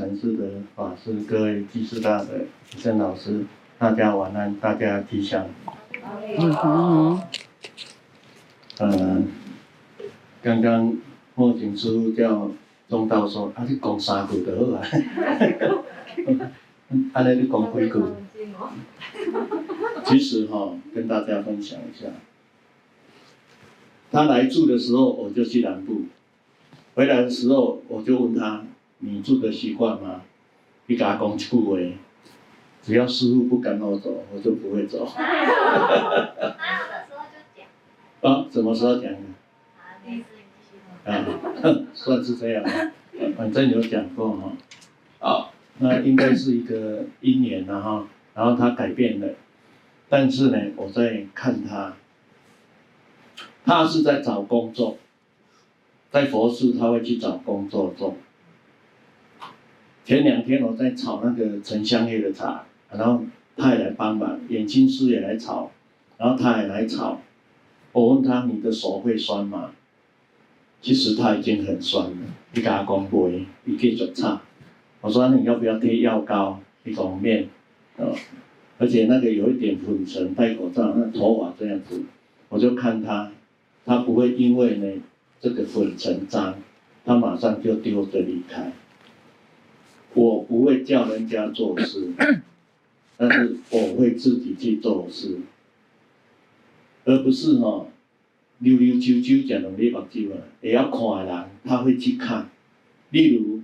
[0.00, 0.44] 我们六祖禅师的
[0.76, 2.28] 法师，各位济师大德、
[2.76, 3.44] 郑老师，
[3.78, 5.44] 大家晚安，大家吉祥。
[6.38, 7.20] 嗯哼。
[8.78, 9.26] 嗯，
[10.40, 10.96] 刚刚
[11.34, 12.48] 莫景师傅叫
[12.88, 14.86] 中道说，啊，你讲三句就好啊。
[17.12, 18.02] 安 尼你讲几句？
[20.04, 22.06] 其实哈，跟大家分享一下，
[24.12, 26.02] 他来住的时候，我就去南部，
[26.94, 28.64] 回来的时候，我就问他。
[28.98, 30.22] 你住的习惯吗？
[30.86, 31.78] 你给他讲一句话，
[32.82, 35.04] 只要师傅不赶我走，我就不会走。
[38.22, 39.18] 啊，什么时候讲的？
[41.04, 41.24] 啊，
[41.94, 42.64] 算是这样，
[43.36, 44.52] 反正有讲过哈。
[45.20, 49.28] 好，那应该是一个因缘了哈，然后他改变了，
[50.08, 51.94] 但是呢，我在看他，
[53.64, 54.96] 他是在找工作，
[56.10, 58.16] 在佛寺他会去找工作做。
[60.08, 63.22] 前两天我在炒那个沉香叶的茶，然后
[63.58, 65.70] 他也来帮忙，眼镜师也来炒，
[66.16, 67.20] 然后他也来炒。
[67.92, 69.72] 我问他：“你的手会酸吗？”
[70.80, 72.16] 其实他已经很酸了。
[72.54, 74.40] 你给他讲不会，你可以做茶。
[75.02, 76.58] 我说：“你要不要贴药膏？
[76.84, 77.46] 一种面，
[77.98, 78.16] 哦，
[78.78, 82.02] 而且那个有一点粉尘，戴口罩，那头发这样子，
[82.48, 83.30] 我就看他，
[83.84, 85.02] 他不会因为呢
[85.38, 86.54] 这个粉尘脏，
[87.04, 88.72] 他马上就丢着离开。”
[90.18, 92.08] 我不会叫人家做事，
[93.16, 95.38] 但是我会自己去做事，
[97.04, 97.86] 而不是哈
[98.58, 102.50] 溜溜啾啾讲的没目睭啊，也要看的人，他会去看。
[103.10, 103.62] 例如，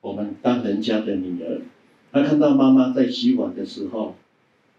[0.00, 1.62] 我们当人家的女儿，
[2.10, 4.16] 他看到妈妈在洗碗的时候，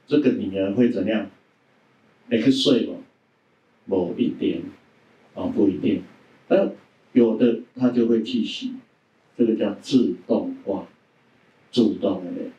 [0.06, 1.30] 这个女儿会怎样？
[2.30, 2.96] 会去睡吗？
[3.86, 4.64] 某一点，
[5.34, 6.04] 啊不一定，
[6.50, 6.74] 但
[7.14, 8.74] 有的他就会去洗。
[9.38, 10.89] 这个叫自动化，
[11.72, 12.52] 主动的。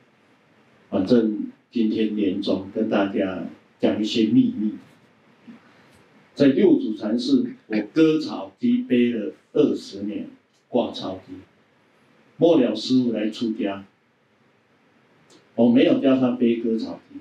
[0.89, 3.45] 反正今天年终跟大家
[3.81, 4.75] 讲一些秘密。
[6.35, 10.29] 在六祖禅寺，我割草机背了二十年，
[10.69, 11.35] 挂草机。
[12.37, 13.85] 末了师傅来出家，
[15.55, 17.21] 我没有叫他背割草机，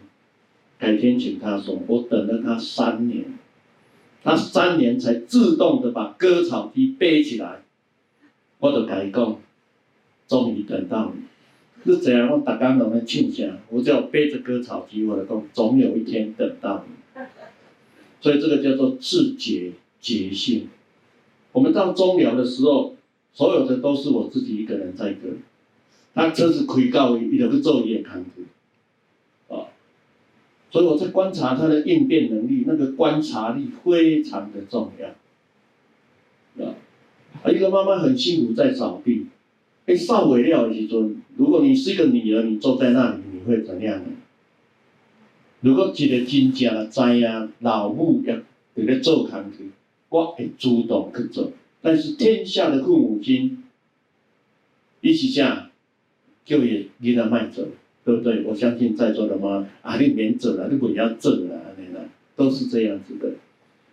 [0.78, 3.26] 改天请他说，我等了他三年，
[4.24, 7.64] 他三年才自动的把割草机背起来，
[8.60, 9.40] 我就改讲。
[10.28, 11.24] 终于等到你，
[11.86, 17.22] 是怎样，我大家都在庆幸，我只要背着割草机，我的工，总有一天等到你。
[18.22, 20.68] 所以这个叫做自觉觉性。
[21.52, 22.96] 我们到终了的时候，
[23.34, 25.30] 所有的都是我自己一个人在割。
[26.14, 29.56] 他车子开到伊，伊就去做伊的工作。
[29.56, 29.72] 啊，
[30.70, 36.66] 所以我在观察他的应变能力，那个观察力非常的重要。
[36.66, 36.76] 啊，
[37.50, 39.28] 一个妈妈很辛苦在扫地。
[39.90, 44.06] 哎，扫尾料的时阵，如果你是一个女儿，你坐在那里，你会怎样呢？
[45.62, 49.72] 如果一个真正的知影老母要在咧做工去，
[50.10, 51.52] 我会主动去做。
[51.82, 53.64] 但是天下的父母亲，
[55.02, 55.72] 伊是啥？
[56.46, 57.66] 叫伊囡仔卖做，
[58.06, 58.44] 对不对？
[58.44, 62.04] 我相信在座的妈，啊，你免做了，你不要做了，安尼啦，
[62.36, 63.32] 都是这样子的。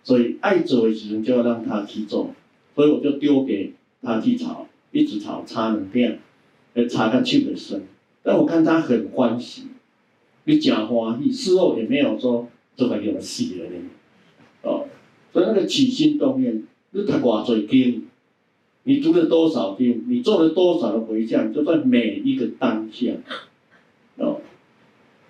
[0.05, 2.35] 所以爱做的时阵，就要让他去做。
[2.75, 4.66] 所以我就丢给他去炒。
[4.97, 6.19] 一直炒，擦两遍，
[6.73, 7.83] 呃，擦个手的深。
[8.23, 9.65] 但我看他很欢喜，
[10.45, 13.77] 你讲欢喜，事后也没有说这个有戏了呢。
[14.63, 14.89] 哦，
[15.33, 16.63] 所以那个起心动念，
[16.93, 18.07] 你读多少经，
[18.85, 23.13] 你读了多少经，你做了多少的回向，就在每一个当下。
[24.17, 24.41] 哦，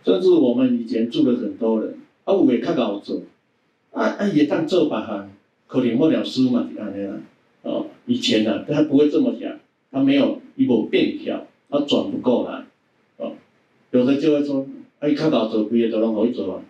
[0.05, 3.23] 甚至我们以前住了很多人，啊，有的较搞做，
[3.91, 5.29] 啊啊，也当做别项，
[5.67, 7.17] 可能末了师嘛，是安尼啦。
[7.67, 9.59] 哦，以前呢、他不会这么想，
[9.91, 12.65] 他没有一部便条，他转不过来。
[13.17, 13.33] 哦，
[13.91, 14.65] 有的就会说，
[15.01, 16.63] 哎、看到做毕业都拢可以做啊，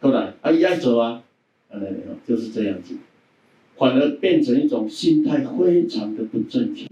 [0.00, 1.20] 后来，啊，伊爱做啊，
[1.68, 2.94] 啊，那个就是这样子，
[3.76, 6.86] 反而变成一种心态非常的不正确。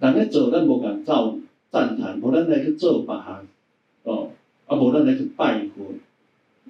[0.00, 1.38] 人家做咱无敢造
[1.70, 3.46] 赞叹，无咱来去做别项，
[4.02, 4.32] 哦，
[4.66, 5.94] 啊，无咱来去拜佛，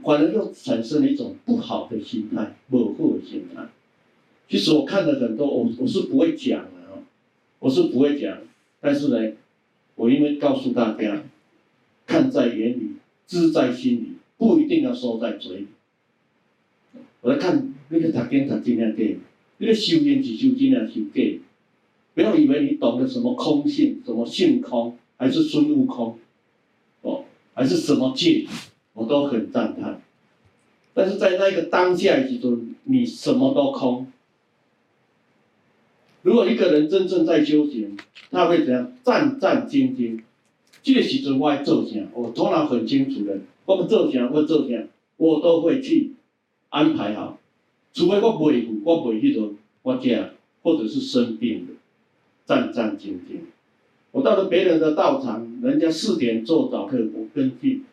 [0.02, 3.62] 反而又产生了一种不好的心态，无好的心态。
[4.48, 7.04] 其实我看了很多，我我是不会讲的哦，
[7.58, 8.38] 我是不会讲，
[8.80, 9.32] 但是呢，
[9.94, 11.22] 我因为告诉大家，
[12.06, 12.92] 看在眼里，
[13.26, 15.66] 知在心里，不一定要说在嘴里。
[17.20, 19.18] 我在看那个读经读经量给，
[19.58, 21.40] 那个修验是修经量修给，
[22.14, 26.18] 不要以为你懂得什么空性，什么性空，还是孙悟空，
[27.02, 28.46] 哦，还是什么界，
[28.94, 30.00] 我都很赞叹。
[30.94, 34.06] 但是在那个当下之中，你什么都空。
[36.28, 37.96] 如果一个人真正在修行，
[38.30, 38.92] 他会怎样？
[39.02, 40.20] 战战兢兢。
[40.82, 42.06] 这个时阵我爱做啥？
[42.12, 44.86] 我头脑很清楚的，我不做啥，我做啥，
[45.16, 46.12] 我都会去
[46.68, 47.40] 安排好。
[47.94, 51.72] 除非我袂赴，我袂去做，我这或者是生病的，
[52.44, 53.40] 战战兢兢。
[54.10, 57.86] 我到了别人的道场，人家四点做早课，我跟进，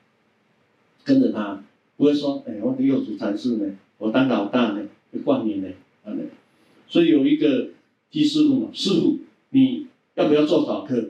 [1.05, 1.63] 跟着他，
[1.95, 5.69] 不会说，哎，我的六祖禅师呢，我当老大呢，会冠名呢，
[6.03, 6.11] 啊。
[6.89, 7.69] 所以有一个
[8.09, 9.17] 居士问我，师傅，
[9.49, 11.09] 你要不要做早课？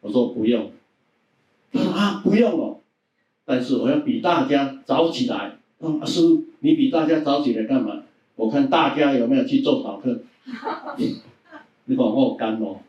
[0.00, 0.70] 我说不用。
[1.72, 2.80] 他说啊，不用哦，
[3.44, 5.58] 但是我要比大家早起来。
[5.80, 8.02] 啊，师傅，你比大家早起来干嘛？
[8.36, 10.20] 我看大家有没有去做早课。
[11.86, 12.80] 你讲我干哦。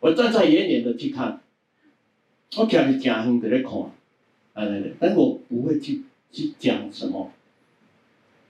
[0.00, 1.40] 我站在远远的去看，
[2.56, 3.72] 我站在正远在咧看，
[4.54, 6.02] 哎对对，但我不会去
[6.32, 7.30] 去讲什么。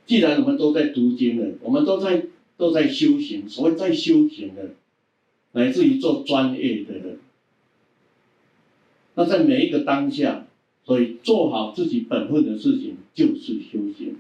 [0.07, 2.25] 既然我们都在读经了，我们都在
[2.63, 4.71] 都在修行，所谓在修行的，
[5.51, 7.19] 乃至于做专业的人，
[9.17, 10.47] 那在每一个当下，
[10.85, 14.19] 所以做好自己本分的事情就是修行。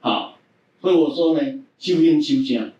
[0.00, 0.36] 好，
[0.80, 2.72] 所以我说呢，修行修行，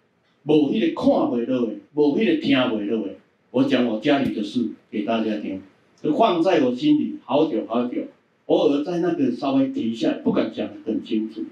[0.43, 3.15] 无迄个看袂落的，无迄个听袂落的。
[3.53, 5.63] 我讲我家里的事给大家听，
[6.03, 8.03] 就放在我心里好久好久，
[8.47, 11.45] 偶尔在那个稍微提一下，不敢讲得很清楚。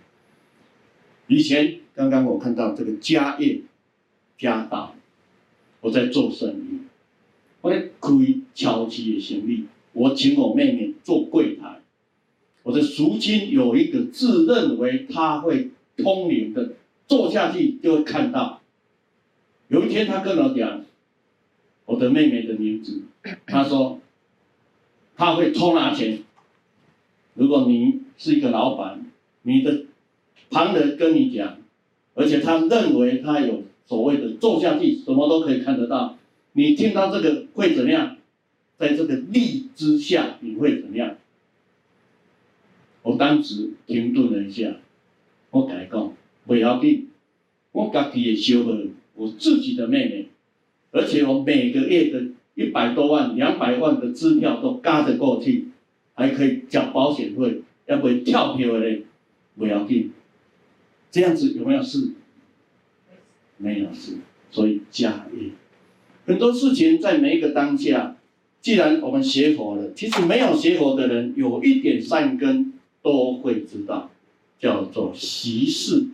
[1.29, 3.61] 以前刚刚我看到这个家业
[4.39, 4.95] 家道，
[5.81, 6.81] 我在做生意，
[7.61, 8.11] 我在开
[8.55, 11.81] 巧气的生意，我请我妹妹做柜台，
[12.63, 16.73] 我的淑亲有一个自认为他会通灵的，
[17.07, 18.61] 做下去就会看到。
[19.69, 20.85] 有一天他跟我讲。
[21.87, 23.03] 我的妹妹的名字，
[23.45, 24.01] 她说，
[25.17, 26.23] 她会偷拿钱。
[27.35, 29.05] 如果你是一个老板，
[29.43, 29.85] 你的
[30.49, 31.59] 旁人跟你讲，
[32.15, 36.17] 而且他认为他有所谓的做下去，什么都可以看得到。
[36.53, 38.17] 你听到这个会怎么样？
[38.77, 41.17] 在这个力之下，你会怎么样？
[43.03, 44.77] 我当时停顿了一下，
[45.51, 46.13] 我改讲，
[46.47, 47.09] 不要紧，
[47.73, 50.27] 我家己也修了我自己的妹妹。
[50.91, 52.23] 而且我每个月的
[52.55, 55.69] 一百多万、两百万的支票都嘎得过去，
[56.15, 59.03] 还可以缴保险费，要不跳票嘞，
[59.57, 60.13] 不要紧。
[61.15, 62.11] 这样子有没有事？
[63.59, 64.19] 没有事。
[64.51, 65.51] 所以家业，
[66.27, 68.17] 很多事情在每一个当下，
[68.61, 74.11] 既然我们学佛了，其实没有学佛的人，有一点善根都会知道，
[74.59, 76.09] 叫做习事。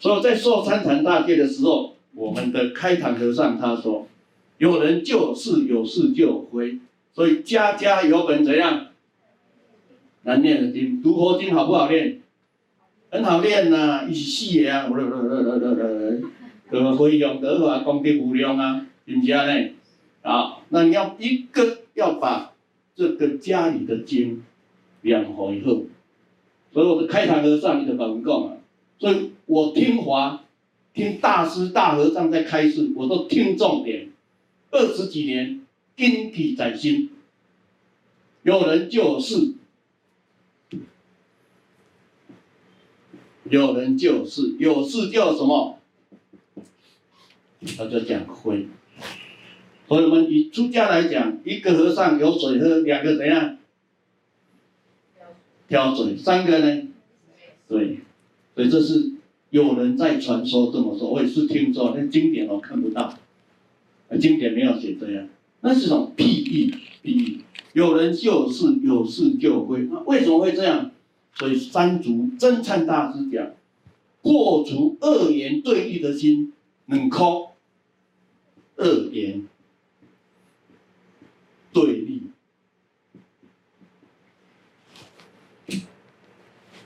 [0.00, 1.92] 所以在受参禅大戒的时候。
[2.14, 4.06] 我们的开坛和尚他说
[4.58, 6.78] ：“有人就有事，有事就有灰，
[7.14, 8.88] 所以家家有本怎样？
[10.24, 12.20] 难念的经，读佛经好不好念？
[13.12, 16.28] 很好念呐、啊，一起写啊，哒哒哒哒哒哒，
[16.70, 19.70] 得回向得法，功德无量啊，是不是呢？
[20.22, 22.54] 啊，那你要一个要把
[22.96, 24.42] 这个家里的经
[25.02, 25.82] 养好以后，
[26.72, 28.56] 所以我的开坛和尚你就跟我讲啊，
[28.98, 30.40] 所以我听话。”
[30.94, 34.10] 听大师大和尚在开示，我都听重点。
[34.70, 35.62] 二十几年，
[35.96, 37.08] 谨记在心。
[38.42, 39.54] 有人就有事，
[43.58, 45.78] 有人就有事，有事就什么？
[47.76, 48.66] 他就讲灰。
[49.86, 53.58] 所以我们以出家来讲，一个和尚有水喝，两个怎样？
[55.68, 56.88] 挑水，三个呢？
[57.68, 58.00] 对，
[58.54, 59.12] 所以这是。
[59.50, 63.18] 有人在传说这么说，我也是听说，但经典我看不到，
[64.18, 65.28] 经典没有写这样，
[65.60, 67.40] 那是种譬喻，譬喻。
[67.74, 70.90] 有人就有事，有事就有灰，那为什么会这样？
[71.34, 73.52] 所以三祖真禅大师讲，
[74.22, 76.52] 破除二元对立的心，
[76.86, 77.50] 能空
[78.76, 79.48] 二元
[81.72, 82.22] 对立。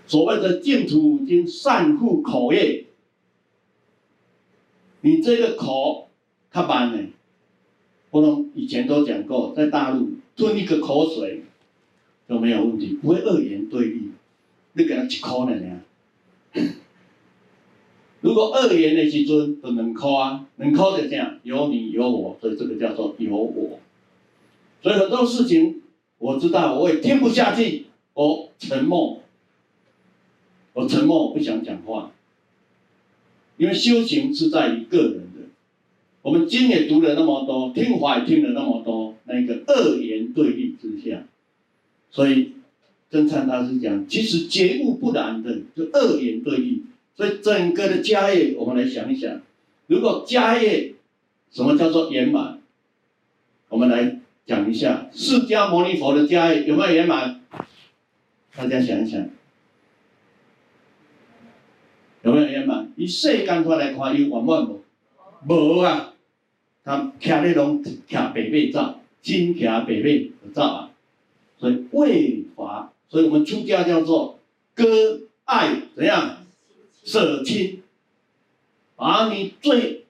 [0.07, 2.87] 所谓的净土五经善护口业，
[5.00, 6.09] 你这个口，
[6.50, 7.09] 他把呢，
[8.11, 11.43] 我们以前都讲过，在大陆吞一个口水
[12.29, 14.06] 都没有问题，不会二元对立。
[14.76, 15.80] 你给他一口呢？
[18.21, 23.80] 如果二元的时阵，就两口啊，两口就这样，有你有我，所以这个叫做有我。
[24.83, 25.83] 所以很多事情
[26.18, 29.23] 我知道，我也听不下去，我沉默。
[30.75, 32.12] 我沉默，我不想讲话，
[33.56, 35.49] 因为修行是在于个人的。
[36.21, 41.25] 我们经也读了那么多，听法也听了那么多，那个二元对立之下，
[42.11, 42.56] 所以
[43.17, 46.85] 真禅大师讲，其实觉悟不难的，就二元对立。
[47.17, 49.41] 所以整个的家业，我们来想一想，
[49.87, 50.93] 如果家业
[51.51, 52.59] 什么叫做圆满？
[53.71, 57.41] 我们来讲一下，释迦牟尼佛的家业有没有圆满？
[58.55, 59.27] 大家想一想，
[62.23, 62.93] 有没有圆满？
[62.97, 64.83] 以世间法来看，有圆满无？
[65.49, 66.13] 无啊！
[66.85, 70.91] 他徛咧拢徛白马走，真徛白马走啊！
[71.59, 74.39] 所以未法，所以我们出家叫做
[74.75, 76.45] 割爱怎样
[77.05, 77.83] 舍亲，
[78.97, 80.07] 把你最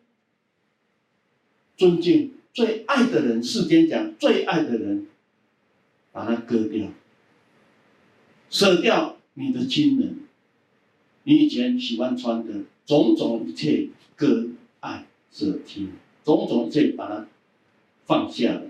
[1.76, 5.06] 尊敬、最爱的人，世间讲最爱的人，
[6.12, 6.88] 把它割掉，
[8.48, 10.20] 舍掉你的亲人，
[11.24, 14.48] 你以前喜欢穿的种种一切，割
[14.80, 15.92] 爱舍亲。
[16.24, 17.28] 种种一切把它
[18.04, 18.62] 放下了，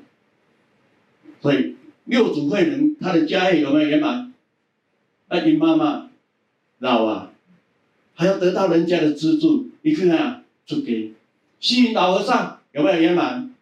[1.41, 1.75] 所以
[2.07, 4.33] 六祖慧能他的家业有没有圆满？
[5.29, 6.09] 那你妈妈
[6.79, 7.33] 老啊，
[8.15, 11.13] 还要得到人家的资助，你看看出给
[11.61, 13.55] 西云老和尚有没有圆满？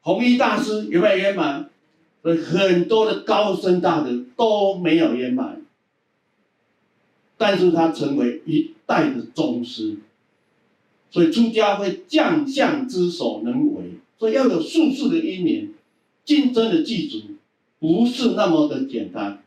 [0.00, 1.68] 弘一大师有没有圆满？
[2.22, 5.62] 所以很多的高僧大德都没有圆满，
[7.36, 9.96] 但是他成为一代的宗师。
[11.10, 15.70] 所以出家会将相之所能为，所以要有术士的因缘，
[16.24, 17.22] 竞争的具足，
[17.78, 19.42] 不是那么的简单，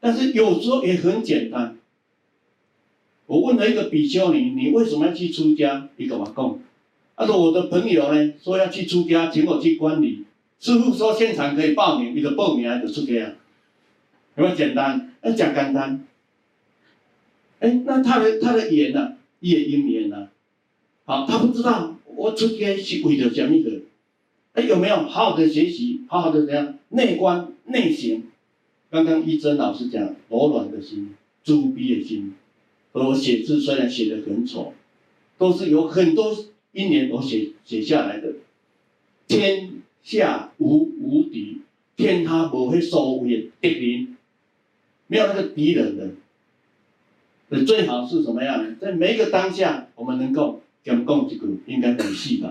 [0.00, 1.76] 但是有时候也很简单。
[3.26, 5.88] 我问了一个比丘尼，你为什么要去出家？
[5.96, 6.60] 一个瓦工，
[7.16, 10.24] 他说我的朋友呢说要去出家，请我去观礼，
[10.58, 13.12] 师父说现场可以报名，你的报名就出家，
[14.34, 15.14] 有没有简单？
[15.22, 16.04] 那讲简单。
[17.60, 19.12] 哎，那他的他的缘呢？
[19.40, 20.28] 也因缘呢？
[21.04, 23.82] 好，他不知道我出家是为了什么的，
[24.54, 28.24] 哎，有没有好好的学习，好好的怎样内观内省？
[28.90, 31.14] 刚刚一真老师讲柔软的心、
[31.44, 32.34] 慈悲的心，
[32.92, 34.72] 而我写字虽然写得很丑，
[35.38, 36.36] 都是有很多
[36.72, 38.32] 因缘我写写下来的。
[39.28, 39.70] 天
[40.02, 41.58] 下无无敌，
[41.96, 44.16] 天塌不会所谓的敌人，
[45.06, 46.10] 没有那个敌人的。
[47.48, 48.74] 所以最好是什么样呢？
[48.80, 50.60] 在每一个当下，我们能够。
[50.82, 52.50] 讲讲几句应该很细吧，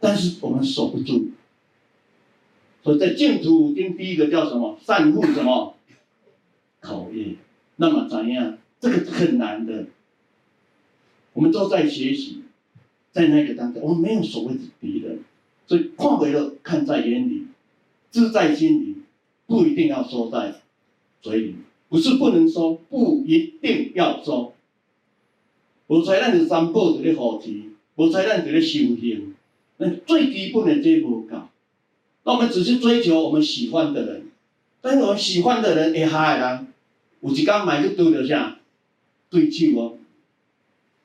[0.00, 1.28] 但是我们守不住，
[2.84, 4.78] 所以在净土五经第一个叫什么？
[4.84, 5.74] 善护什么？
[6.80, 7.36] 口业。
[7.76, 8.58] 那么怎样？
[8.78, 9.86] 这个很难的。
[11.32, 12.42] 我们都在学习，
[13.10, 15.20] 在那个当中，我们没有所谓的敌人，
[15.66, 17.46] 所以看为了看在眼里，
[18.12, 18.96] 知在心里，
[19.46, 20.60] 不一定要说在
[21.22, 21.54] 嘴里，
[21.88, 24.52] 不是不能说，不一定要说。
[25.86, 27.62] 无才咱就三宝就咧护持，
[27.96, 29.34] 无才咱就咧修行，
[29.78, 31.36] 那最基本的这无够。
[32.24, 34.30] 那我们只是追求我们喜欢的人，
[34.80, 36.66] 但是我们喜欢的人会害人，
[37.20, 38.58] 有一天买去对着啥？
[39.30, 39.98] 对手哦。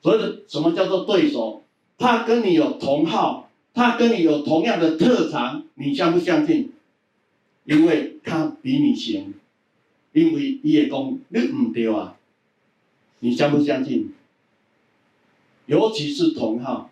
[0.02, 1.62] 所以什么叫做对手？
[1.98, 6.72] 他跟你有同好，他跟你有同样的特长，你相不相信？
[7.64, 9.34] 因为他比你行，
[10.12, 12.16] 因为伊会讲你唔对啊，
[13.18, 14.14] 你相不相信？
[15.66, 16.90] 尤其是同好，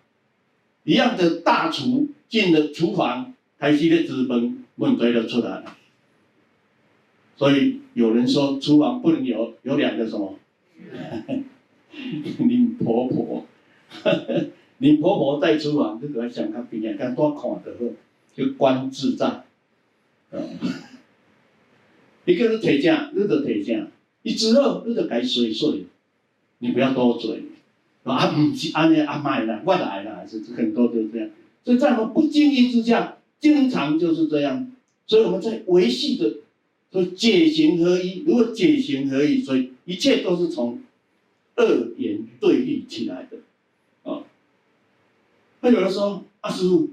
[0.85, 5.77] 一样的大厨进了厨房，开始咧资本，问题就出来了。
[7.37, 10.39] 所以有人说，厨房不能有有两个什么？
[12.39, 13.47] 林婆婆，
[14.79, 17.85] 林婆婆在厨房，你就要想她边眼看多看得好，
[18.35, 19.43] 就观自在。
[22.25, 23.87] 一个是提正，你就提正；
[24.23, 25.87] 一之后，你就该碎碎，
[26.59, 27.43] 你不要多嘴。
[28.05, 31.29] 啊，不是安尼阿妈啦，我来啦，是很多都这样。
[31.65, 34.73] 所以在我们不经意之下，经常就是这样。
[35.07, 36.35] 所以我们在维系的，
[36.93, 38.25] 说解行合一。
[38.27, 40.81] 如果解行合一，所以一切都是从
[41.57, 43.39] 二元对立起来的。
[44.11, 44.23] 啊，
[45.61, 46.91] 那有人说，阿师傅，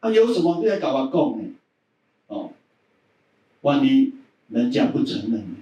[0.00, 1.50] 啊有什么你要跟我讲呢？
[2.26, 2.50] 哦，
[3.62, 4.12] 万一
[4.48, 5.56] 人家不承认，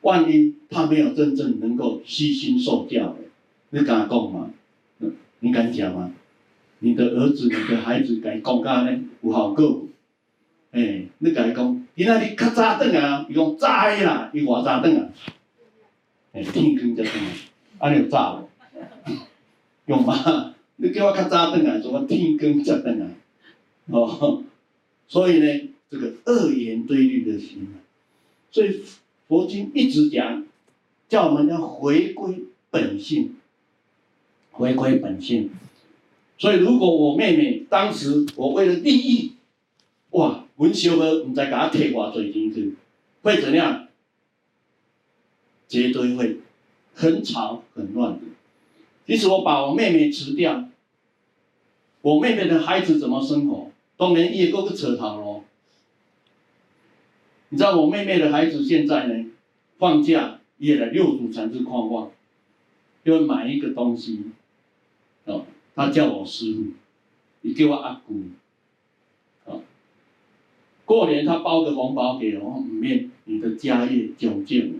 [0.00, 3.18] 万一他没有真正能够悉心受教的。
[3.70, 4.50] 你敢讲吗？
[5.38, 6.12] 你敢讲吗？
[6.80, 9.00] 你的儿子、你的孩子敢讲干呢？
[9.22, 9.86] 有效果？
[10.72, 11.86] 哎、欸，你敢讲？
[11.96, 13.26] 今仔日较早转啊？
[13.28, 15.08] 伊讲早啦，伊偌早转啊？
[16.32, 17.30] 哎、欸，天光才转啊？
[17.78, 18.48] 安尼有早
[19.06, 19.12] 无？
[19.86, 20.54] 用嘛？
[20.76, 21.78] 你叫我较早转啊？
[21.80, 23.10] 怎么天光才转啊？
[23.86, 24.42] 哦，
[25.08, 27.68] 所以呢，这个二元对立的心，
[28.50, 28.82] 所以
[29.28, 30.46] 佛经一直讲，
[31.08, 33.36] 叫我们要回归本性。
[34.52, 35.50] 回归本性，
[36.40, 39.34] 所以如果我妹妹当时我为了利益，
[40.12, 42.76] 哇，文修哥，唔再给他贴挂嘴进去，
[43.20, 43.88] 会怎样？
[45.68, 46.38] 绝对会
[46.94, 48.20] 很吵很乱的。
[49.06, 50.66] 即使我把我妹妹辞掉，
[52.00, 53.70] 我妹妹的孩子怎么生活？
[53.98, 55.44] 当然也够个扯头咯。
[57.50, 59.26] 你知道我妹妹的孩子现在呢，
[59.78, 62.10] 放假也来六祖禅寺看我，
[63.02, 64.22] 要买一个东西，
[65.74, 66.64] 他叫我师父，
[67.42, 68.22] 你叫我阿姑，
[69.46, 69.60] 啊，
[70.84, 74.74] 过年他包个红包给我，唔免你的家业久建，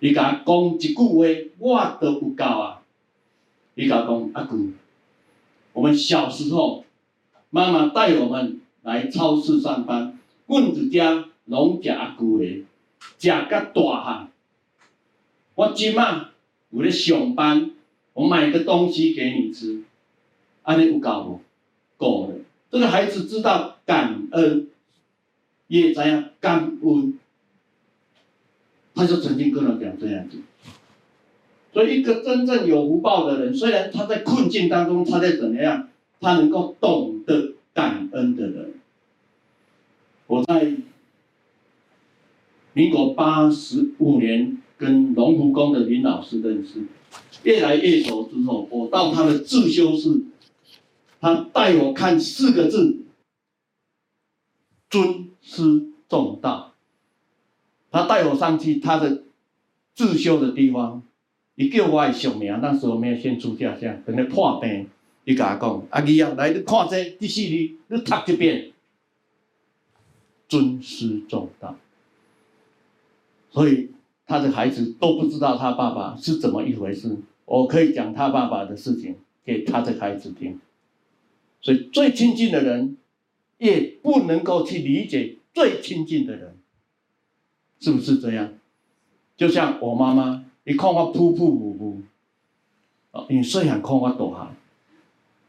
[0.00, 1.26] 你甲讲一句话，
[1.58, 2.82] 我都不够啊，
[3.74, 4.70] 你甲讲阿姑，
[5.72, 6.84] 我们小时候，
[7.50, 11.26] 妈妈带我们来超市上班，棍子家。
[11.46, 12.64] 拢食阿姑的，
[13.18, 14.30] 食到大汉。
[15.56, 16.30] 我今嘛
[16.70, 17.72] 有咧上班，
[18.12, 19.82] 我买个东西给你吃，
[20.62, 21.40] 安尼有够无？
[21.96, 22.34] 够了。
[22.70, 24.68] 这个孩子知道感恩，
[25.68, 27.18] 也知样感恩，
[28.94, 30.38] 他就曾经跟我讲这样子。
[31.72, 35.88] 所以，一个真正有福报的人，虽然他在困境当中，他在怎么样，
[36.20, 38.74] 他能够懂得感恩的人，
[40.26, 40.74] 我在。
[42.74, 46.82] 民国八十五年，跟龙湖宫的林老师认识，
[47.42, 50.22] 越来越熟之后，我到他的自修室，
[51.22, 53.04] 他带我看四个字：
[54.90, 56.74] 尊师重道。
[57.92, 59.22] 他带我上去他的
[59.94, 61.00] 自修的地方，
[61.54, 64.88] 伊叫我的小名，那时候没有先出家相，等于破病，
[65.24, 68.72] 伊甲我讲：阿姨啊，来，你看这第四字，你读一遍，
[70.48, 71.76] 尊师重道。
[73.52, 73.90] 所以
[74.26, 77.16] 他的孩子都不知道他爸爸是怎么一回事。
[77.44, 80.58] 我可以讲他爸爸的事情给他的孩子听。
[81.62, 82.96] 所以最亲近的人，
[83.58, 86.56] 也不能够去理解最亲近的人，
[87.80, 88.52] 是不是这样？
[89.36, 91.96] 就像我妈妈，你看我噗噗噗噗，
[93.12, 94.56] 啊，你虽然看我大汉，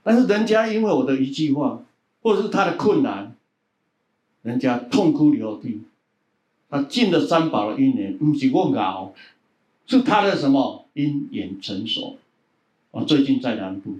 [0.04, 1.84] 但是人家因为我的一句话，
[2.21, 3.36] 或者是他的困难，
[4.43, 5.82] 人家痛哭流涕。
[6.69, 9.13] 他进了三宝的因缘，不是我熬，
[9.86, 12.17] 是他的什么因缘成熟。
[12.89, 13.97] 我最近在南部，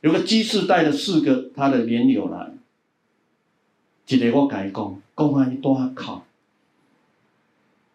[0.00, 2.52] 有个居士带了四个他的莲友来，
[4.06, 6.24] 一个我跟他讲，讲完一段考。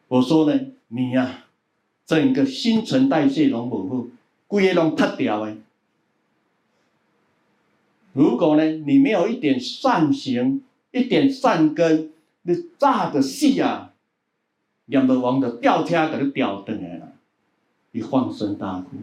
[0.07, 1.45] 我说呢，你呀、啊，
[2.05, 4.07] 整个新陈代谢拢无好，
[4.47, 5.57] 规个拢塌掉的。
[8.13, 12.11] 如果呢，你没有一点善行，一点善根。
[12.47, 13.91] 你炸的死啊！
[14.85, 17.11] 阎罗王的吊车给你吊断了，
[17.89, 18.97] 你放声大哭。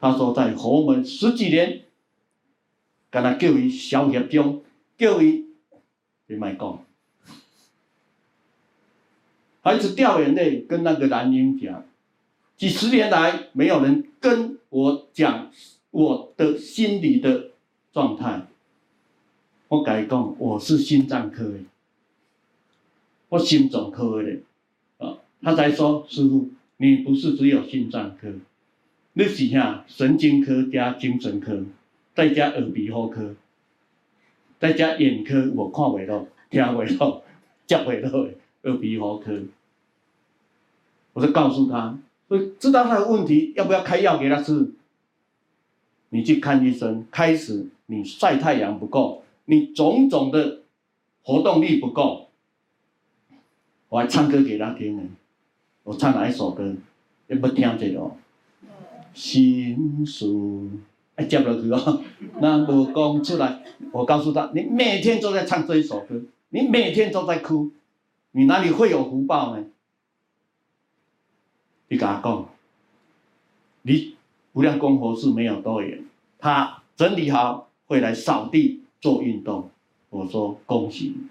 [0.00, 1.79] 他说在佛门十几年，
[3.10, 4.62] 跟他叫伊小业中，
[4.96, 5.46] 叫伊
[6.26, 6.84] 你卖讲。
[9.62, 11.84] 孩子掉眼泪，跟那个男人讲，
[12.56, 15.50] 几十年来没有人跟我讲
[15.90, 17.50] 我的心理的
[17.92, 18.46] 状态。
[19.68, 21.58] 我改讲，我是心脏科的。
[23.28, 24.40] 我心脏科的，
[24.98, 28.32] 啊，他才说师父，你不是只有心脏科，
[29.12, 29.84] 你是啥？
[29.86, 31.64] 神经科加精神科，
[32.20, 33.34] 再加耳鼻喉科，
[34.58, 37.22] 再加眼科，我看不到，听不到，
[37.66, 39.40] 接不到的耳鼻喉科。
[41.14, 44.70] 我就告诉他，所以知道他的问题，要不要开药给他吃？
[46.10, 50.60] 你去看医生，开始你晒太阳不够，你种种的
[51.22, 52.28] 活动力不够。
[53.88, 55.02] 我还唱歌给他听呢，
[55.84, 56.76] 我唱哪一首歌？
[57.28, 58.10] 要不听这个？
[59.14, 60.26] 心事
[61.16, 62.02] 哎，接落去哦，
[62.40, 63.62] 那我讲出来。
[63.92, 66.20] 我告诉他，你每天都在唱这一首歌，
[66.50, 67.70] 你每天都在哭，
[68.32, 69.64] 你哪里会有福报呢？
[71.88, 72.48] 你跟他讲，
[73.82, 74.14] 你
[74.52, 76.04] 无量功佛是没有多远，
[76.38, 79.70] 他整理好会来扫地做运动。
[80.10, 81.26] 我说恭喜你。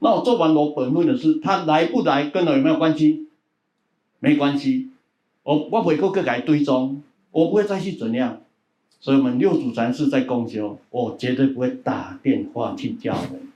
[0.00, 3.28] 那我做完我本分的事，他来不来跟我有没有关系？
[4.18, 4.90] 没关系，
[5.44, 8.40] 我我会过去给他追踪，我不会再去怎样。
[9.00, 13.48] 所以我们六祖禅师在共修，我绝对不会打电话去叫人，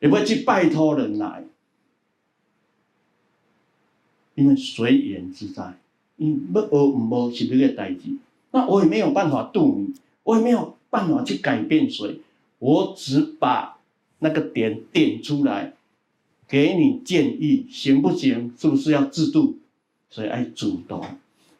[0.00, 1.44] 也不会去拜托人来，
[4.34, 5.74] 因为随缘自在，
[6.16, 8.16] 你要学唔学是你的代志，
[8.50, 12.20] 那我也没有办法度你，我也没有办法去改变谁，
[12.58, 13.74] 我只把。
[14.18, 15.74] 那个点点出来，
[16.48, 18.50] 给你建议，行不行？
[18.58, 19.58] 是不是要制度？
[20.08, 21.04] 所以爱主动。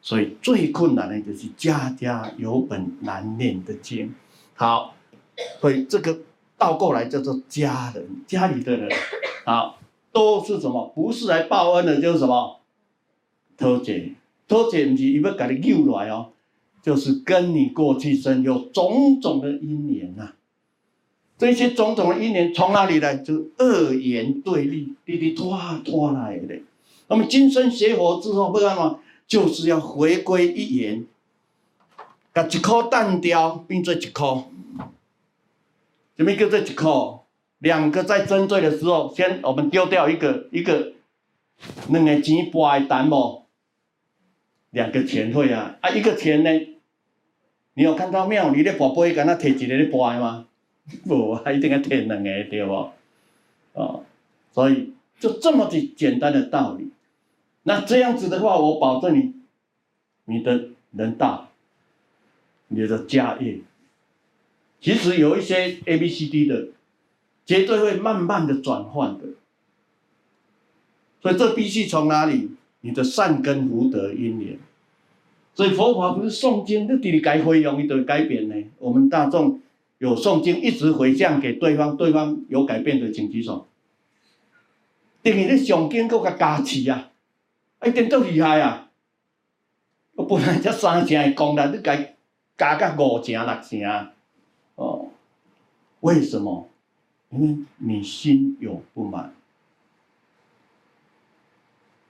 [0.06, 4.14] 所以最困难的就是家家有本难念的经。
[4.54, 4.94] 好，
[5.60, 6.16] 所以这个
[6.56, 8.88] 倒过来叫做家人，家里的人，
[9.44, 9.80] 好，
[10.12, 10.92] 都是什么？
[10.94, 12.60] 不是来报恩的，就是什么？
[13.56, 14.14] 偷窃，
[14.46, 16.28] 偷窃不是伊要给你救来哦，
[16.80, 20.34] 就是跟你过去生有种种的因缘呐、啊。
[21.36, 23.16] 这些种种的因缘从哪里来？
[23.16, 26.54] 就是恶缘对立，滴滴拖拖来的。
[27.08, 31.04] 那么今生学佛之后，不然嘛，就是要回归一元，
[32.32, 34.44] 把一颗蛋雕变做一颗。
[36.16, 37.20] 什么叫做一颗？
[37.58, 40.92] 两个在争对的时候，先我们丢掉一个一个，
[41.88, 43.42] 两个钱拨的单无？
[44.70, 46.50] 两个钱会啊，啊一个钱呢？
[47.74, 50.46] 你有看到庙里的宝贝，敢那摕一个咧博吗？
[51.08, 52.90] 无啊，一定要摕两个对不？
[53.72, 54.04] 哦，
[54.52, 56.90] 所以就这么的简单的道理。
[57.68, 59.32] 那这样子的话，我保证你，
[60.26, 61.48] 你的人大，
[62.68, 63.58] 你的家业，
[64.80, 66.68] 其实有一些 A B C D 的，
[67.44, 69.24] 绝对会慢慢的转换的。
[71.20, 72.52] 所以这必须从哪里？
[72.82, 74.56] 你的善根福德因缘。
[75.52, 78.54] 所以佛法不是诵经，你直直该回用，你就会改变呢。
[78.78, 79.60] 我们大众
[79.98, 83.66] 有诵经，一直回向给对方，对方有改变的，请举手。
[85.24, 87.10] 等于你诵经搁较加持啊！
[87.86, 88.90] 一定足厉害啊！
[90.14, 92.16] 我本来才三成的功力，你该
[92.56, 94.08] 加个五成六成
[94.74, 95.08] 哦？
[96.00, 96.68] 为什么？
[97.30, 99.34] 因为你心有不满，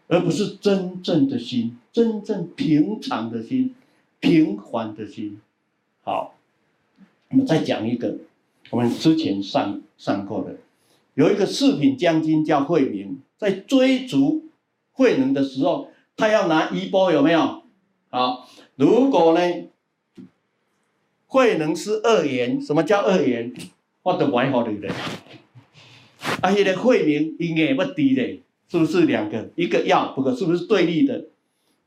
[0.09, 3.75] 而不是真正的心，真正平常的心，
[4.21, 5.41] 平缓的心。
[6.05, 6.35] 好，
[7.31, 8.17] 我们再讲一个，
[8.71, 10.57] 我们之前上上过的，
[11.15, 14.46] 有一个四品将军叫惠明，在追逐。
[14.97, 17.63] 慧能的时候，他要拿衣钵，有没有？
[18.09, 19.41] 好，如果呢，
[21.27, 23.53] 慧能是恶言，什么叫恶言？
[24.03, 24.89] 我都不爱好你的。
[26.41, 29.51] 啊，现在慧明应该不低的，是不是两个？
[29.55, 31.27] 一个要，不过是不是对立的？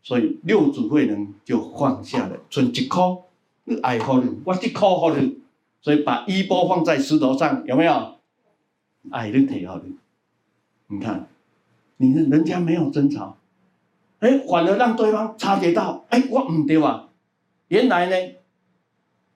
[0.03, 3.23] 所以六祖慧能就放下了，存一颗，
[3.63, 5.39] 你爱好你，我一颗好你，
[5.81, 8.15] 所以把衣钵放在石头上，有没有？
[9.09, 9.95] 爱你提好你，
[10.87, 11.27] 你看。
[12.01, 13.35] 你人家没有争吵，
[14.19, 17.09] 哎，反而让对方察觉到，哎，我唔对啊，
[17.67, 18.35] 原来呢，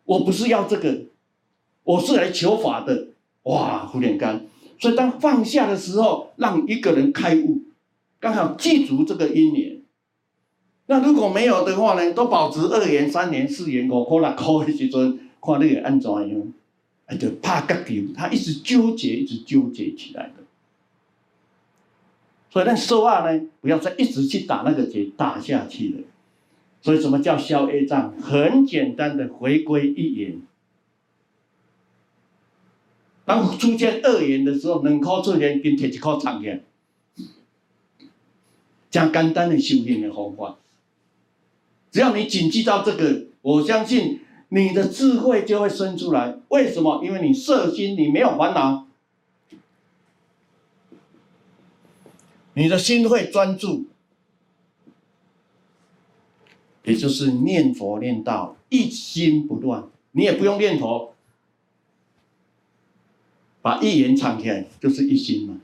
[0.06, 1.02] 我不是要这个，
[1.84, 3.08] 我是来求法的，
[3.44, 4.46] 哇，福田干。
[4.80, 7.64] 所以当放下的时候，让一个人开悟，
[8.22, 9.82] 刚好记住这个因缘。
[10.86, 16.54] 那如果没有的话呢，都保持二元、三缘、四元，五颗、六颗的时阵，看你会安怎样？
[17.08, 20.43] 哎，就怕割掉，他一直纠结，一直纠结起来的。
[22.54, 26.02] 所以那说话呢，不要再一直去打那个结，打下去了。
[26.84, 28.14] 所以什么叫消业障？
[28.22, 30.40] 很简单的回归一言。
[33.26, 36.64] 当出现二言的时候，两颗出现，跟铁一颗长缘，
[38.92, 40.58] 讲简单的修炼的方法。
[41.90, 46.38] 只要你谨记到这个，我相信你的智慧就会生出来。
[46.50, 47.04] 为什么？
[47.04, 48.86] 因为你色心，你没有烦恼。
[52.56, 53.86] 你的心会专注，
[56.84, 61.14] 也就是念佛念到一心不乱，你也不用念佛，
[63.62, 65.58] 把一言敞开就是一心嘛，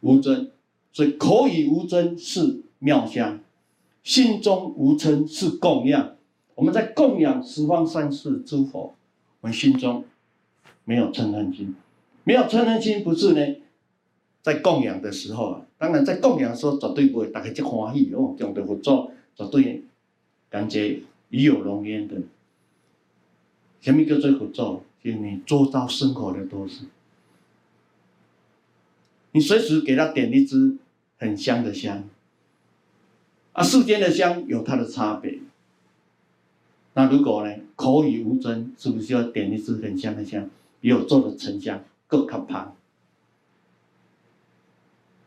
[0.00, 0.50] 无争，
[0.92, 3.40] 所以口语无争是妙香，
[4.02, 6.16] 心中无嗔是供养。
[6.56, 8.94] 我们在供养十方三世诸佛，
[9.40, 10.04] 我们心中
[10.84, 11.74] 没有嗔恨心，
[12.22, 13.56] 没有嗔恨心不是呢？
[14.44, 19.82] 在供养的时候啊，当然在供养的时候绝对不会大家就欢喜哦，这样的佛祖绝对
[20.50, 22.16] 感觉与有荣焉的。
[23.80, 24.82] 什么叫做佛祖？
[25.02, 26.84] 就是你做到生活的都是，
[29.32, 30.76] 你随时给他点一支
[31.16, 32.04] 很香的香，
[33.52, 35.38] 啊，世间的香有它的差别。
[36.92, 40.50] 那如果呢，口语无争，是不是要点一支很香的香？
[40.82, 42.74] 比我做的沉香更可怕。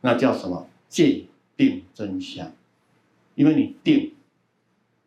[0.08, 0.70] 那叫什么？
[0.88, 1.26] 戒
[1.58, 2.54] 定真香，
[3.36, 4.14] 因为你定，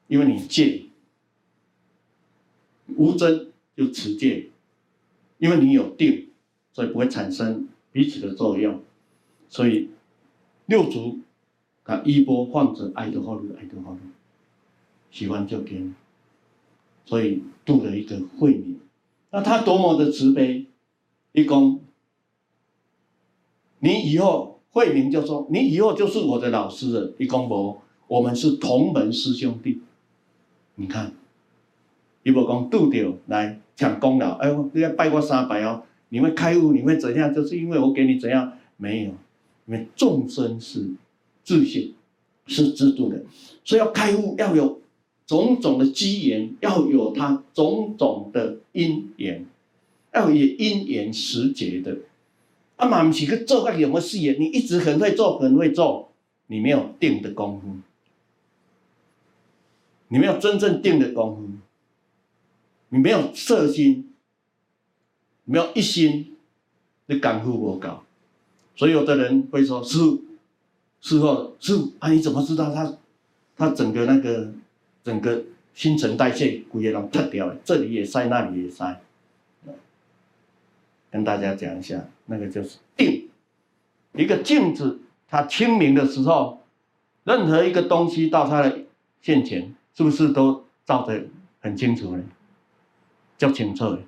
[0.09, 0.83] 因为你戒，
[2.87, 4.51] 无真就持戒，
[5.39, 6.29] 因为你有定，
[6.75, 8.83] 所以不会产生彼此的作用。
[9.49, 9.89] 所以
[10.67, 11.21] 六祖
[11.83, 14.01] 把衣钵放着，爱的后路，爱的后路，
[15.11, 15.83] 喜欢就给，
[17.07, 18.79] 所以度了一个慧明。
[19.31, 20.67] 那他多么的慈悲，
[21.33, 21.81] 一公，
[23.79, 24.60] 你以后。
[24.73, 29.81] 慧明就说：“你以后就是我的老师了，一公伯，我们是同门师兄弟。
[30.77, 31.13] 你看，
[32.23, 37.35] 一伯公度掉来抢功劳，哎呦，你要拜过三拜哦，你会开悟，你会怎样？
[37.35, 38.53] 就是因为我给你怎样？
[38.77, 39.11] 没有，
[39.67, 40.89] 因为众生是
[41.43, 41.95] 自信，
[42.47, 43.23] 是自度的，
[43.65, 44.81] 所以要开悟要有
[45.27, 49.45] 种种的机缘，要有它种种的因缘，
[50.15, 51.97] 要有因缘时节的。
[52.81, 56.11] 啊嘛，不是去做个什么事业，你一直很会做，很会做，
[56.47, 57.77] 你没有定的功夫，
[60.09, 61.49] 你没有真正定的功夫，
[62.89, 64.13] 你没有色心，
[65.45, 66.35] 没有一心，
[67.07, 68.01] 你功夫不够。
[68.75, 70.23] 所以有的人会说：“师父，
[71.03, 72.97] 师父，师父啊，你怎么知道他，
[73.57, 74.51] 他整个那个
[75.05, 78.99] 整个新陈代谢骨液都脱掉，这里也塞，那里也塞。”
[81.11, 83.29] 跟大家讲一下，那个就是定。
[84.15, 86.63] 一个镜子，它清明的时候，
[87.25, 88.81] 任何一个东西到它的
[89.21, 91.27] 现前，是不是都照得
[91.61, 92.25] 很清楚呢？
[93.39, 93.99] 叫清澈。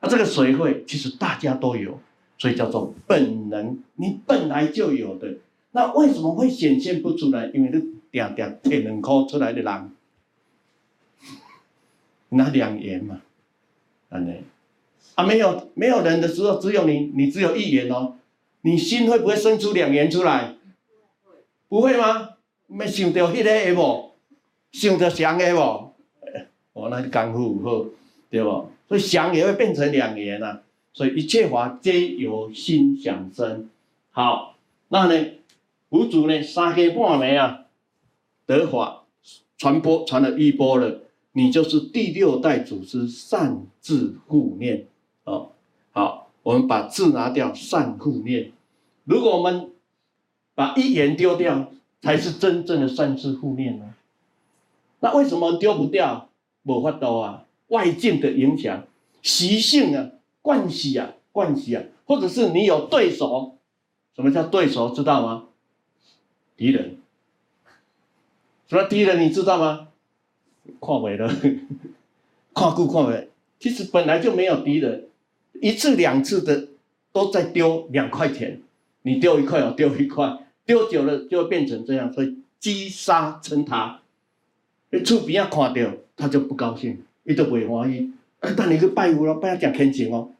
[0.00, 1.98] 那、这个水会，其实大家都有，
[2.38, 5.38] 所以叫做本能，你本来就有的。
[5.72, 7.46] 那为什么会显现不出来？
[7.46, 9.90] 因为你点点铁能抠出来的人，
[12.30, 13.20] 那两眼嘛，
[14.08, 14.42] 安尼。
[15.18, 18.14] 啊，没有没有人的时候，只有你，你只有一缘哦。
[18.60, 20.54] 你心会不会生出两缘出来？
[21.68, 22.36] 不会吗？
[22.68, 24.12] 没想到迄个的无，
[24.70, 25.92] 想到想的无，
[26.72, 27.86] 哦，那功夫好，
[28.30, 28.70] 对不？
[28.86, 30.62] 所以想也会变成两缘啊。
[30.92, 33.68] 所以一切法皆由心想生。
[34.10, 34.54] 好，
[34.86, 35.30] 那呢，
[35.88, 37.64] 五祖呢，三更半暝啊，
[38.46, 39.02] 得法
[39.56, 41.00] 传播传了一波了，
[41.32, 44.86] 你就是第六代祖师善自护念。
[45.28, 45.50] 哦，
[45.92, 48.52] 好，我们把字拿掉，善护念。
[49.04, 49.70] 如果我们
[50.54, 53.94] 把一言丢掉，才是真正的善自护念呢。
[55.00, 56.28] 那为什么丢不掉？
[56.64, 58.84] 无法度啊，外境的影响，
[59.22, 60.10] 习性啊，
[60.42, 63.56] 惯习啊，惯习啊，或者是你有对手。
[64.14, 64.90] 什么叫对手？
[64.90, 65.44] 知道吗？
[66.56, 66.98] 敌人。
[68.66, 69.20] 什么敌人？
[69.22, 69.88] 你知道吗？
[70.80, 71.32] 看尾了，
[72.52, 73.30] 看顾看尾。
[73.58, 75.07] 其实本来就没有敌人。
[75.60, 76.68] 一次两次的
[77.12, 78.62] 都在丢两块钱，
[79.02, 84.00] 你丢一块我丢一块，丢久了就会变成这样，所以积沙成塔。
[84.90, 88.12] 你厝边啊看到他就不高兴，伊都袂欢喜。
[88.56, 90.30] 但你去拜佛了，拜他讲虔诚哦。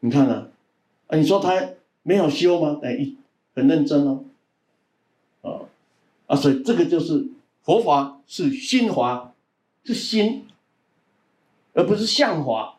[0.00, 0.48] 你看啊，
[1.08, 1.70] 啊你说他
[2.02, 2.78] 没有修吗？
[2.82, 3.12] 哎，
[3.54, 4.24] 很认真哦。
[5.42, 5.66] 啊
[6.26, 7.26] 啊，所以这个就是
[7.62, 9.34] 佛法是心法，
[9.84, 10.46] 是心，
[11.72, 12.77] 而不是相法。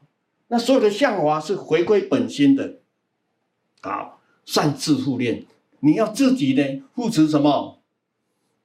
[0.52, 2.80] 那所有的相法是回归本心的，
[3.82, 5.46] 好，善自护念，
[5.80, 7.80] 你要自己呢护持什么？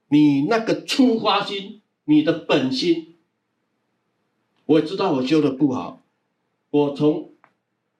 [0.08, 3.16] 你那个初发心，你的本心。
[4.64, 6.00] 我知道我修的不好，
[6.70, 7.32] 我从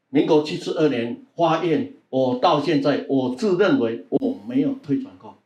[0.09, 5.37] 民国七十二年发愿，我到现在，我自认为我没有退转过，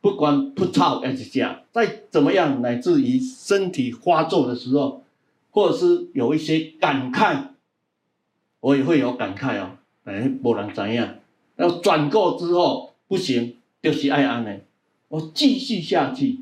[0.00, 5.02] 不管不操还是假，再怎么样，乃至于身体发作的时候。
[5.58, 7.48] 或者是有一些感慨，
[8.60, 9.72] 我也会有感慨哦。
[10.04, 11.16] 哎，无人知影，
[11.56, 14.60] 要转过之后不行，就是爱安尼。
[15.08, 16.38] 我继续下去，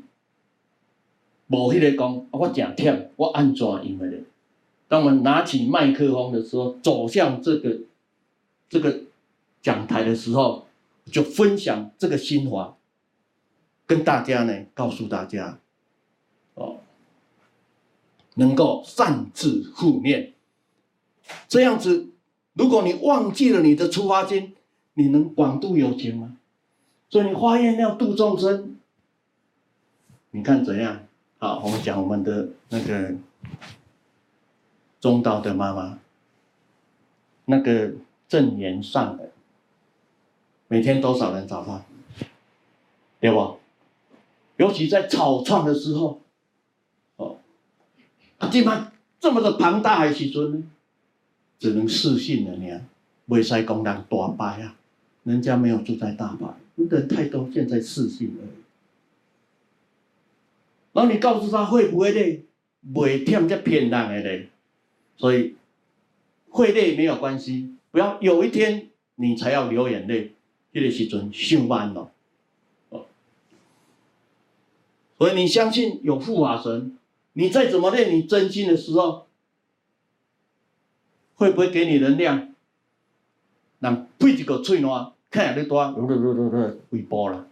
[1.47, 4.19] 无迄个讲，我真忝，我安怎用的？
[4.87, 7.75] 当我拿起麦克风的时候，走向这个
[8.69, 8.99] 这个
[9.63, 10.67] 讲台的时候，
[11.05, 12.77] 就分享这个心法，
[13.87, 15.57] 跟大家呢，告诉大家，
[16.53, 16.81] 哦。
[18.37, 20.33] 能够善自护念，
[21.47, 22.09] 这样子，
[22.53, 24.53] 如果你忘记了你的出发心，
[24.93, 26.37] 你能广度有情吗？
[27.09, 28.77] 所以你发愿要度众生，
[30.29, 30.99] 你看怎样？
[31.39, 33.15] 好，我们讲我们的那个
[34.99, 35.97] 中道的妈妈，
[37.45, 37.93] 那个
[38.27, 39.31] 证严上人，
[40.67, 41.83] 每天多少人找他？
[43.19, 43.57] 对不？
[44.57, 46.21] 尤其在草创的时候。
[48.37, 50.63] 啊，今嘛这么的庞大的时阵呢，
[51.57, 52.81] 只能视讯了呢，
[53.25, 54.75] 未使讲人大牌啊，
[55.23, 58.49] 人家没有住在大拜，人太多，现在视讯而已。
[60.93, 62.43] 然后你告诉他会不会累？
[62.93, 64.49] 袂忝才骗人的嘞，
[65.17, 65.55] 所以
[66.49, 70.33] 会累没有关系，不要有一天你才要流眼泪，
[70.71, 72.11] 这个时阵上班了。
[72.89, 73.05] 哦，
[75.17, 76.97] 所以你相信有护法神。
[77.37, 79.27] 你再怎么练，你真心的时候，
[81.35, 82.49] 会不会给你能量？
[83.77, 85.93] 那呸一个嘴喏，看下你多，
[86.89, 87.45] 微波了。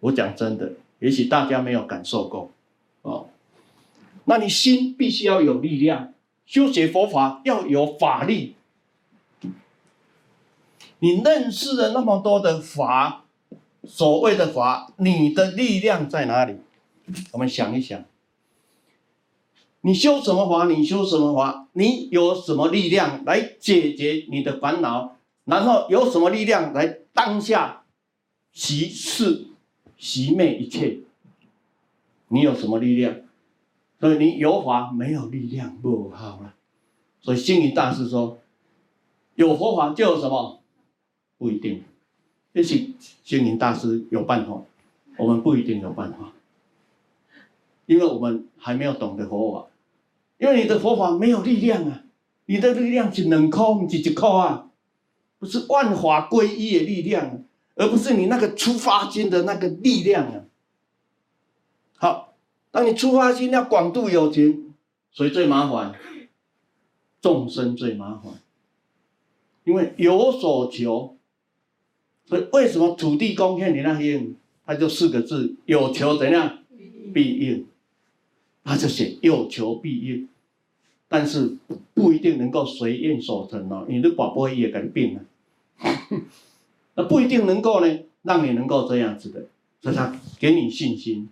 [0.00, 2.50] 我讲真的，也许大家没有感受过，
[3.00, 3.30] 哦，
[4.26, 6.12] 那你心必须要有力量，
[6.44, 8.56] 修学佛法要有法力。
[10.98, 13.24] 你认识了那么多的法，
[13.84, 16.56] 所谓的法，你的力量在哪里？
[17.32, 18.04] 我们想一想，
[19.82, 20.66] 你修什么法？
[20.66, 21.68] 你修什么法？
[21.72, 25.16] 你有什么力量来解决你的烦恼？
[25.44, 27.84] 然后有什么力量来当下
[28.52, 29.46] 习事
[29.96, 30.98] 习灭一切？
[32.28, 33.20] 你有什么力量？
[34.00, 36.54] 所以你有法没有力量不好了。
[37.20, 38.38] 所以星云大师说，
[39.36, 40.60] 有佛法就有什么？
[41.38, 41.82] 不一定。
[42.52, 42.90] 这是
[43.22, 44.60] 星云大师有办法，
[45.16, 46.32] 我们不一定有办法，
[47.86, 49.67] 因为我们还没有懂得佛法。
[50.38, 52.04] 因为你的佛法没有力量啊，
[52.46, 54.70] 你的力量是两块，不是一块啊，
[55.38, 60.44] 不是万法归一的力量，而不是你那个出发心的那个力量啊。
[61.96, 62.34] 好，
[62.70, 64.74] 当你出发心要广度有情，
[65.12, 65.94] 谁最麻烦？
[67.20, 68.32] 众生最麻烦，
[69.64, 71.16] 因为有所求。
[72.26, 74.36] 所以为什么土地公献你那应？
[74.66, 76.58] 他就四个字：有求怎样？
[77.14, 77.66] 必应。
[78.64, 80.28] 他就写有求必应，
[81.08, 81.56] 但是
[81.94, 83.86] 不一定能够随愿所成哦。
[83.88, 85.22] 你的宝宝也改变了，
[86.94, 89.46] 那不一定能够呢，让你能够这样子的。
[89.80, 91.28] 所以他给你信心。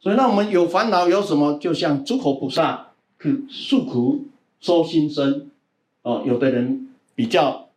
[0.00, 2.88] 所以让我们有烦恼有什么，就像诸佛菩萨
[3.20, 4.26] 去诉苦
[4.60, 5.50] 说心声。
[6.02, 7.68] 哦，有的人比较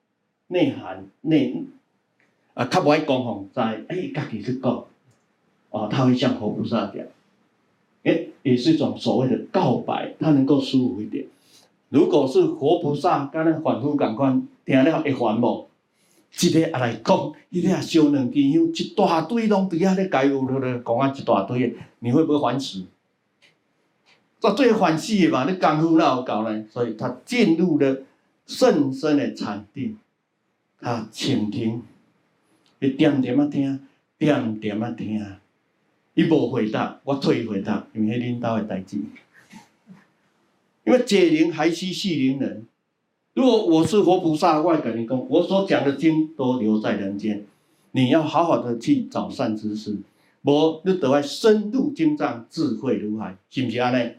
[0.47, 1.65] 内涵内。
[2.55, 4.85] 啊，较不爱讲洪灾，哎，家己去讲，
[5.71, 7.05] 哦，他会向佛菩萨讲，
[8.05, 11.25] 哎，也是一种所谓的告白，他能够舒服一点。
[11.89, 15.67] 如果是佛菩萨，跟那凡夫共款，听了会烦无？
[16.39, 22.83] 一个也来讲，一个也烧两支香，一大堆拢伫遐咧解有了咧讲啊一大堆，你会不会烦死？
[24.39, 26.65] 做最烦死的嘛，你功夫哪有够呢？
[26.71, 27.97] 所以他进入了
[28.45, 29.97] 甚深的禅定，
[30.79, 31.81] 他倾听。
[32.79, 33.79] 伊点点啊听，
[34.19, 35.25] 点点啊听，
[36.15, 38.97] 伊无回答，我退回答，因为领导的代志。
[40.85, 42.65] 因为解铃还须系铃人。
[43.33, 47.45] 如果我是活菩萨，我会跟你讲，我所讲的经都留在人间，
[47.91, 49.97] 你要好好的去找善知识，
[50.43, 54.13] 无你得爱深入经藏，智慧如海，是不是安尼？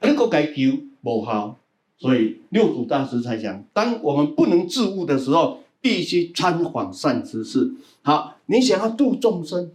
[0.00, 1.56] 啊，你搁该求无效，
[1.96, 5.60] 所以六祖大师才讲，当我们不能自悟的时候。
[5.84, 7.74] 必须参访善知识。
[8.00, 9.70] 好，你想要度众生，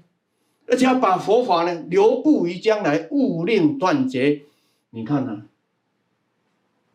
[0.69, 4.43] 而且要把佛法呢留步于将来，勿令断绝。
[4.91, 5.45] 你看呢、啊？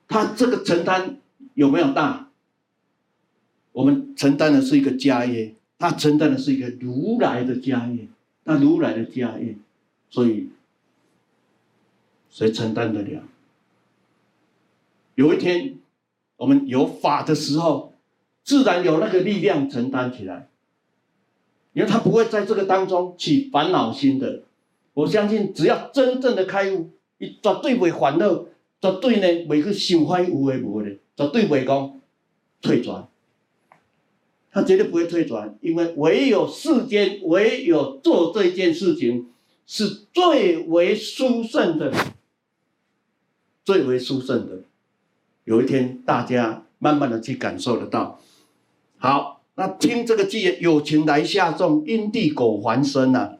[0.08, 1.16] 他这个承担
[1.54, 2.30] 有没有大？
[3.72, 8.06] 我们承担的是一个家业，他承担的是一个如来的家业，
[8.44, 9.56] 那如来的家业，
[10.10, 10.48] 所以
[12.30, 13.22] 谁承担得了？
[15.14, 15.78] 有一天
[16.36, 17.92] 我们有法的时候。
[18.46, 20.48] 自然有那个力量承担起来，
[21.74, 24.42] 因为他不会在这个当中起烦恼心的。
[24.94, 28.46] 我相信，只要真正的开悟，伊绝对不会烦恼，
[28.80, 32.00] 绝对呢不会去想坏有的无的，绝对不会讲
[32.62, 33.06] 退转。
[34.52, 39.28] 他绝对不会退转，因为唯有世间，唯有做这件事情
[39.66, 41.92] 是最为殊胜的，
[43.64, 44.60] 最为殊胜的。
[45.42, 48.20] 有一天，大家慢慢的去感受得到。
[48.96, 53.36] 好，那听这个偈，有情来下种，因地果还生呐、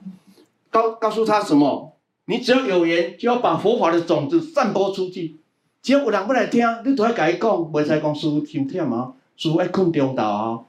[0.71, 1.97] 告告诉他什么？
[2.27, 5.41] 你只要有缘，就要把佛法的种子散播出去。
[5.83, 10.61] 只要有人不来听，你都要跟伊讲，袂使讲师傅心忝啊，师傅爱困中道啊。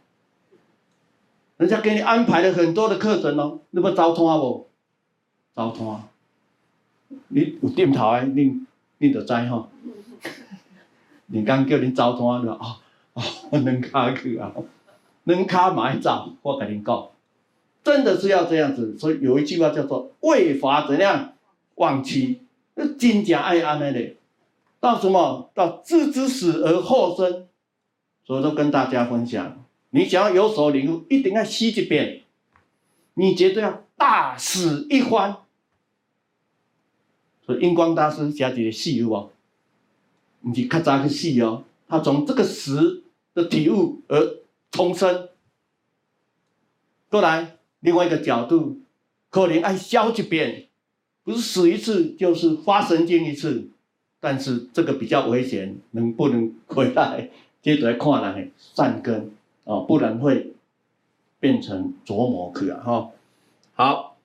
[1.58, 4.68] 人家给你安排了很多的课程哦，你要走摊无？
[5.56, 6.04] 走摊。
[7.30, 8.62] 你有点头诶，你
[8.98, 9.70] 你就知吼。
[11.28, 12.76] 人家叫你走摊，你话哦
[13.14, 14.52] 哦，能卡去啊。
[15.26, 17.10] 能卡买早，我跟你讲，
[17.84, 18.98] 真的是要这样子。
[18.98, 21.34] 所以有一句话叫做“为法怎样
[21.76, 22.42] 忘妻”，
[22.76, 24.16] 那真正爱安尼的。
[24.80, 25.50] 到什么？
[25.54, 27.48] 到置之死而后生。
[28.24, 32.24] 所以都跟大家分享，你想要有所领悟，一定要死一遍，
[33.14, 35.38] 你绝对要大死一番。
[37.46, 39.30] 所以印光大师写一个死有无？
[40.42, 43.04] 不是较早去死哦，他从这个死
[43.34, 44.45] 的体悟而。
[44.76, 45.30] 重生，
[47.10, 48.82] 过来另外一个角度，
[49.30, 50.68] 可能爱消一遍，
[51.24, 53.70] 不是死一次就是发神经一次，
[54.20, 57.30] 但是这个比较危险，能不能回来，
[57.62, 59.32] 接着来看来善根
[59.64, 60.52] 哦，不然会
[61.40, 63.12] 变成琢磨去啊哈。
[63.76, 64.18] 好，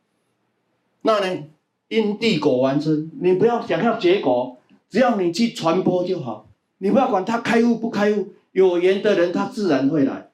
[1.02, 1.44] 那呢
[1.86, 6.48] 因地果完生，你不要想要结果，只要你去传播就好，
[6.78, 10.29] 你不要管他开悟不开悟，有缘的人他自然会来。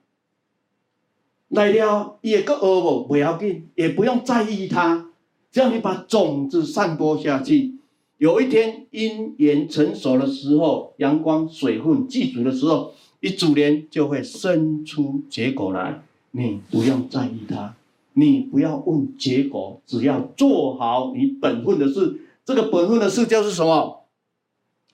[1.49, 5.07] 来了，也个学无不要紧，也不用在意它，
[5.53, 7.77] 只要你把种子散播下去，
[8.19, 16.03] 有一天因缘成熟的时候，阳光、水分具足的时候，一主莲就会生出结果来。
[16.33, 17.75] 你不用在意它，
[18.15, 22.21] 你不要问结果，只要做好你本分的事。
[22.45, 24.05] 这个本分的事就是什么？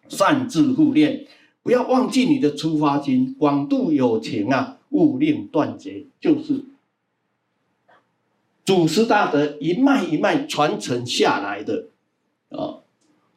[0.09, 1.27] 善自护念，
[1.63, 6.64] 不要忘记你的出发心，广度有情啊，勿令断绝，就是
[8.64, 11.86] 祖师大德一脉一脉传承下来的
[12.51, 12.78] 啊。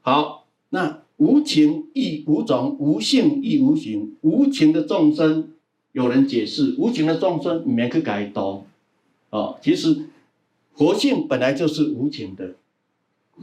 [0.02, 5.50] 好，那无情亦无种，无性亦无形，无情的众生，
[5.92, 8.66] 有人解释，无情的众生你没去改读
[9.32, 9.58] 哦。
[9.62, 10.06] 其实
[10.76, 12.56] 佛性本来就是无情的，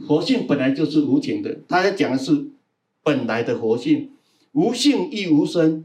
[0.07, 2.47] 佛性本来就是无情的，他在讲的是。
[3.05, 4.11] 本来的活性，
[4.53, 5.83] 无性亦无生，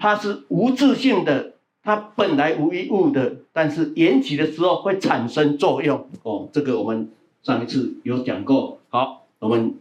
[0.00, 6.08] 它是无自性的，它本来无一物的，但是缘起的时候会产生作用。
[6.22, 8.80] 哦，这个我们上一次有讲过。
[8.88, 9.74] 好，我们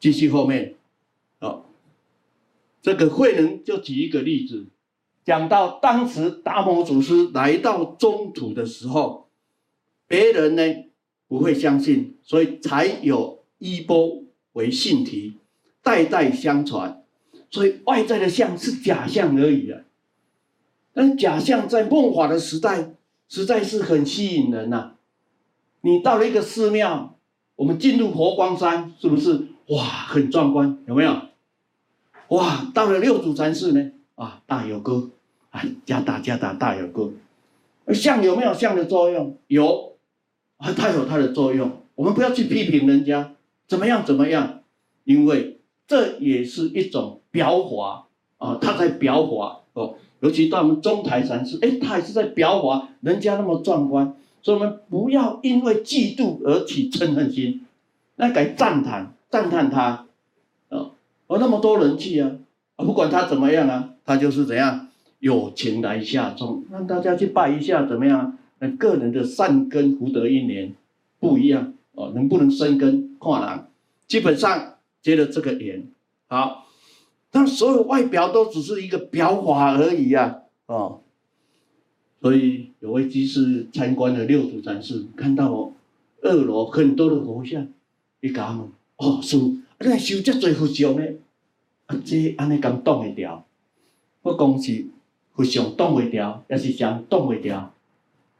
[0.00, 0.74] 继续后面。
[1.38, 1.64] 好，
[2.82, 4.66] 这个慧能就举一个例子，
[5.24, 9.28] 讲到当时达摩祖师来到中土的时候，
[10.08, 10.62] 别人呢
[11.28, 14.24] 不会相信，所以才有衣钵。
[14.54, 15.38] 为信体，
[15.82, 17.01] 代代相传，
[17.52, 19.82] 所以外在的相是假象而已啊。
[20.92, 22.94] 但假象在梦法的时代，
[23.28, 24.94] 实在是很吸引人呐、
[25.82, 27.16] 你到了一个寺庙，
[27.56, 30.78] 我们进入佛光山，是不是哇，很壮观？
[30.86, 31.16] 有没有？
[32.28, 33.92] 哇，到了六祖禅寺呢？
[34.14, 35.10] 啊，大有哥，
[35.50, 37.12] 啊，加大加大大有歌。
[37.92, 39.38] 相有没有相的作用？
[39.46, 39.96] 有，
[40.58, 41.82] 啊，它有它的作用。
[41.94, 43.34] 我们不要去批评人家。
[43.66, 44.04] 怎么样？
[44.04, 44.62] 怎么样？
[45.04, 48.06] 因为这也是一种表法
[48.38, 49.96] 啊，他在表法哦。
[50.20, 57.66] 尤其到我们中台禅寺，哎，他也是在表法，人家那么壮观，所以我们不要因为嫉妒而起嗔恨心，
[58.14, 60.06] 那该赞叹赞叹他
[60.68, 60.90] 啊，
[61.26, 62.30] 哦，那么多人气啊，
[62.76, 64.86] 啊，不管他怎么样啊，他就是怎样
[65.18, 68.38] 有情来下众，让大家去拜一下，怎么样？
[68.60, 70.72] 那个人的善根福德因缘
[71.18, 71.72] 不一样。
[71.94, 73.18] 哦，能不能生根？
[73.20, 73.66] 看人，
[74.08, 75.84] 基本上接了这个缘，
[76.26, 76.61] 好，
[77.32, 81.00] 但所有外表都只是一个表法而已呀，啊，哦，
[82.20, 85.72] 所以有位居士参观了六祖禅寺，看到
[86.20, 87.66] 二楼很多的佛像，
[88.20, 91.02] 一讲，哦，师父，你修这多佛像呢？
[91.86, 93.44] 啊，这安尼敢挡会掉？
[94.20, 94.86] 我讲是
[95.34, 97.72] 佛像挡会掉，也是像挡会掉？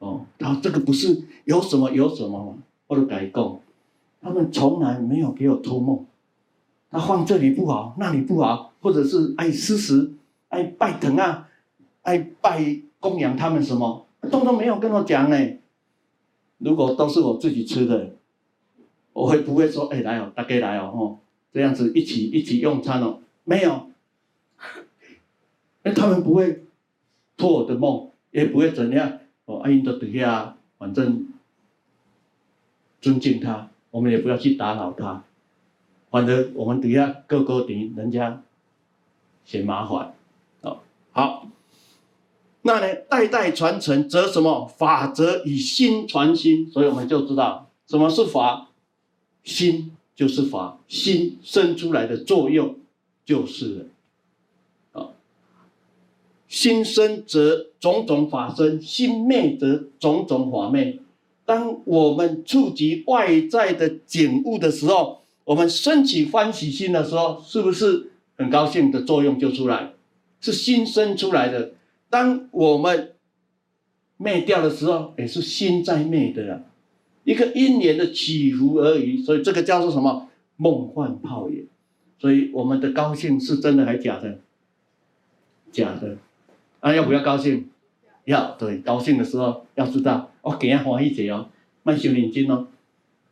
[0.00, 2.58] 哦，然后这个不是有什么有什么吗？
[2.86, 3.58] 或者改讲，
[4.20, 6.04] 他们从来没有给我托梦。
[6.90, 10.12] 他放这里不好，那里不好，或者是爱施食、
[10.50, 11.48] 爱拜腾啊、
[12.02, 15.36] 爱拜供养他们什么，通通没有跟我讲呢。
[16.58, 18.10] 如果都是我自己吃的，
[19.14, 21.18] 我会不会说，哎，来哦，大家来哦，哦，
[21.52, 23.20] 这样子一起一起用餐哦？
[23.44, 23.88] 没有，
[25.82, 26.64] 那他们不会
[27.36, 31.28] 破我的梦，也不会怎样哦，阿英都底下，反正。
[33.00, 35.24] 尊敬他，我们也不要去打扰他，
[36.08, 38.40] 反正我们底下各个顶人家
[39.44, 40.14] 嫌麻烦，
[40.62, 40.78] 哦，
[41.10, 41.46] 好，
[42.62, 44.66] 那呢代代传承则什么？
[44.66, 48.68] 法则以心传心，所以我们就知道什么是法，
[49.44, 52.76] 心就是法，心生出来的作用
[53.24, 53.88] 就是
[54.92, 55.08] 了，啊，
[56.48, 60.98] 心生则种种法生，心灭则种种法灭。
[61.44, 68.11] 当我们触及外在的景物的时候，我们升起欢喜心的时候，是不是
[68.42, 69.92] 很高兴的作用就出来？
[70.40, 71.74] 是心生出来的。
[72.10, 73.12] 当我们
[74.16, 76.60] 灭掉的时候，也是心在灭的啊，
[77.22, 79.22] 一个因缘的起伏而已。
[79.22, 80.28] 所以这个叫做什么？
[80.56, 81.68] 梦幻泡影。
[82.18, 84.38] 所以我们的高兴是真的还假的？
[85.70, 86.16] 假的。
[86.80, 87.70] 啊，要不要高兴？
[88.24, 88.56] 要。
[88.58, 90.30] 对，高兴的时候要知道。
[90.42, 91.48] 哦，给人欢喜者哦，
[91.84, 92.66] 慢修念经哦，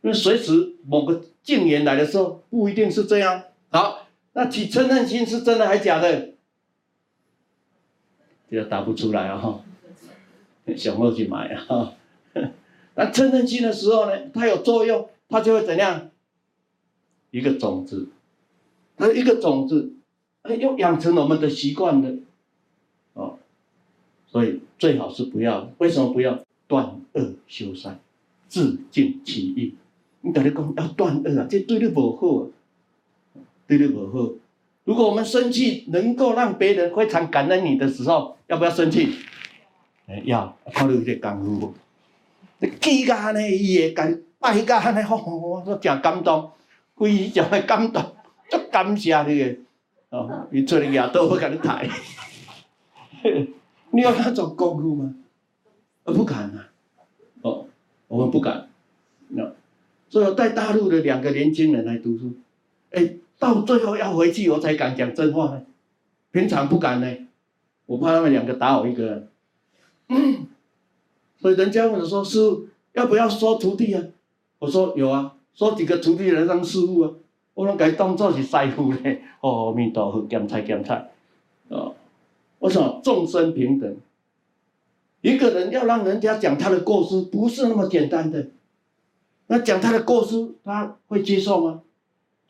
[0.01, 3.43] 因为随时某个境缘来的时候，不一定是这样。
[3.69, 4.00] 好，
[4.33, 6.33] 那起嗔恨心是真的还是假的？
[8.49, 9.63] 这个答不出来啊、哦！
[10.75, 11.65] 小莫去买啊！
[11.67, 11.93] 哈，
[12.95, 16.09] 那嗔恨心的时候呢，它有作用，它就会怎样？
[17.31, 18.09] 一个种子，
[18.97, 19.93] 它一个种子，
[20.43, 22.17] 哎，又养成我们的习惯了。
[23.13, 23.39] 哦，
[24.27, 25.71] 所以最好是不要。
[25.77, 26.43] 为什么不要？
[26.67, 27.99] 断恶修善，
[28.47, 29.75] 自净其意。
[30.21, 32.47] 你跟你讲要断恶啊，这对你不好，
[33.77, 34.33] 对你不好。
[34.83, 39.15] 如果我们生气能够让别人非常感恩你的时候，要不要生气？
[40.07, 41.73] 哎，要考虑一些功夫。
[42.59, 46.51] 你记甲呢，伊会感拜甲安尼，吼，我真感动，
[46.97, 48.03] 非常的感动，
[48.49, 49.55] 足感谢你的，
[50.09, 51.87] 哦，伊做哩夜都会甲你抬，
[53.91, 55.15] 你要那种功夫吗？
[56.03, 56.67] 我不敢啊，
[57.41, 57.65] 哦，
[58.09, 58.67] 我们不敢，
[59.29, 59.49] 那，
[60.09, 62.33] 所以带大陆的两个年轻人来读书，
[62.91, 65.63] 哎，到最后要回去我才敢讲真话呢，
[66.31, 67.07] 平常不敢呢，
[67.87, 69.27] 我怕他们两个打我一个人，
[70.09, 70.47] 嗯。
[71.41, 74.03] 所以人家问我说：“师傅要不要收徒弟啊？”
[74.59, 77.11] 我说：“有啊，收几个徒弟来当师傅啊。”
[77.55, 79.23] 我拢改当做是师父嘞。
[79.41, 81.09] 哦，阿弥陀佛，检菜检菜。
[81.69, 81.95] 哦，
[82.59, 83.97] 我说众生平等，
[85.21, 88.49] 一个人要让人家讲他的过失，不是那么简单的。
[89.47, 91.81] 那讲他的过失，他会接受吗？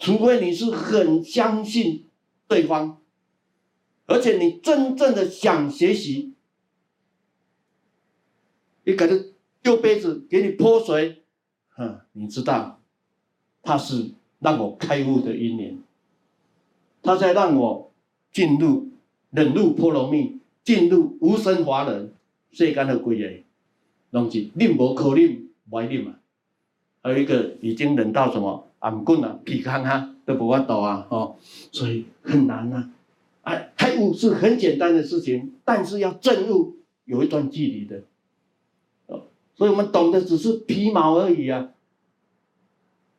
[0.02, 2.06] 除非你是很相信
[2.48, 2.98] 对方，
[4.08, 6.34] 而且你真正的想学习。
[8.84, 9.16] 你给他
[9.62, 11.22] 丢杯子，给你泼水，
[11.70, 12.82] 哼，你知道，
[13.62, 15.78] 他是让我开悟的因缘，
[17.04, 17.92] 他在让我
[18.34, 18.90] 进入
[19.30, 22.12] 忍辱波罗蜜，进入无生法忍，
[22.52, 23.44] 世间的规个，
[24.10, 26.16] 拢是忍无可忍，歪忍嘛。
[27.04, 31.36] 还有一个已经忍到什么頷颈啊、皮康啊都不法度啊，哦，
[31.72, 32.90] 所以很难呐、啊。
[33.44, 36.76] 哎，开悟是很简单的事情，但是要证悟
[37.06, 38.04] 有一段距离的。
[39.08, 39.24] 哦
[39.54, 41.70] 所以我们懂的只是皮毛而已啊！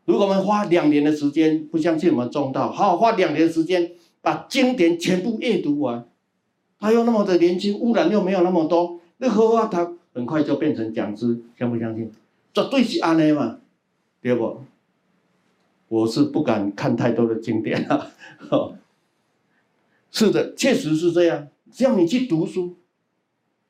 [0.07, 6.05] 如果我们花两年的时间，不相信我们中道，好花两年的时间把经典全部阅读完，
[6.81, 12.11] 他又那么的年轻，污染又没有那么多，那何况他很快就变成讲师，相不相信？
[12.53, 13.61] 绝对是安尼嘛，
[14.21, 14.63] 对不？
[15.93, 18.11] 我是不敢看太多的经典了
[18.49, 18.73] 啊。
[20.11, 22.77] 是的，确实是这样，只要你去读书。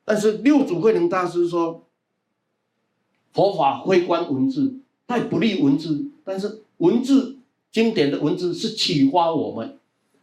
[0.05, 1.89] 但是六祖慧能大师说。
[3.33, 7.39] 佛法非观文字，太不立文字，但是文字
[7.71, 9.79] 经典的文字是启发我们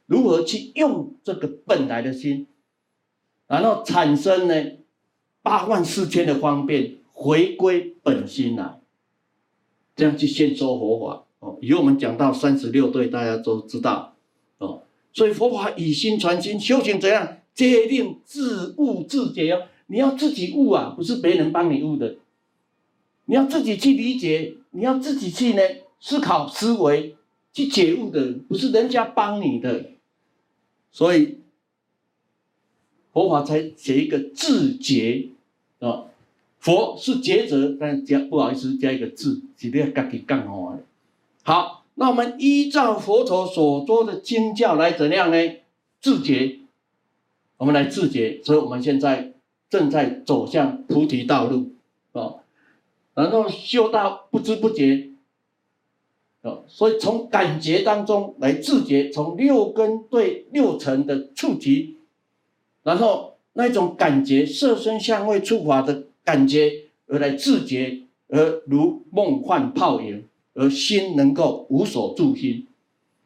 [0.05, 2.45] 如何去用这个本来的心，
[3.47, 4.53] 然后产生呢
[5.41, 8.79] 八万四千的方便，回归本心来，
[9.95, 11.57] 这样去先说佛法哦。
[11.61, 14.15] 以后我们讲到三十六对，大家都知道
[14.59, 14.83] 哦。
[15.13, 17.37] 所以佛法以心传心，修行怎样？
[17.53, 19.63] 皆令自悟自解哦。
[19.87, 22.17] 你要自己悟啊，不是别人帮你悟的。
[23.25, 25.61] 你要自己去理解，你要自己去呢
[25.99, 27.15] 思考思维，
[27.51, 29.91] 去解悟的，不是人家帮你的。
[30.91, 31.39] 所以
[33.11, 35.29] 佛法才写一个自觉
[35.79, 36.05] 啊，
[36.59, 40.77] 佛是觉者，但加不好意思加一个自，是要自己讲话。
[41.49, 45.37] 好，那我们依照佛陀所说的经教来怎样呢？
[45.99, 46.59] 自觉，
[47.57, 48.39] 我们来自觉。
[48.43, 49.33] 所以我们现在
[49.67, 51.71] 正在走向菩提道路
[52.11, 52.35] 啊。
[53.15, 55.09] 然后修到不知不觉，
[56.43, 61.97] 哦，所以从感觉当中来自觉，从六根对六尘的触及，
[62.83, 66.71] 然后那种感觉色声香味触法的感觉
[67.07, 72.67] 而来自觉，而如梦幻泡影，而心能够无所住心。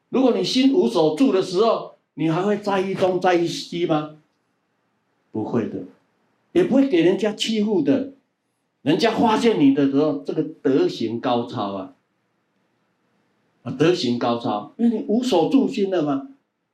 [0.09, 4.17] 如果你心无所住的时候，你还会在意东在意西吗？
[5.31, 5.79] 不会的，
[6.51, 8.13] 也不会给人家欺负的。
[8.83, 11.95] 人家发现你的时候，这个德行高超啊，
[13.63, 16.27] 啊，德行高超，因为你无所住心了嘛，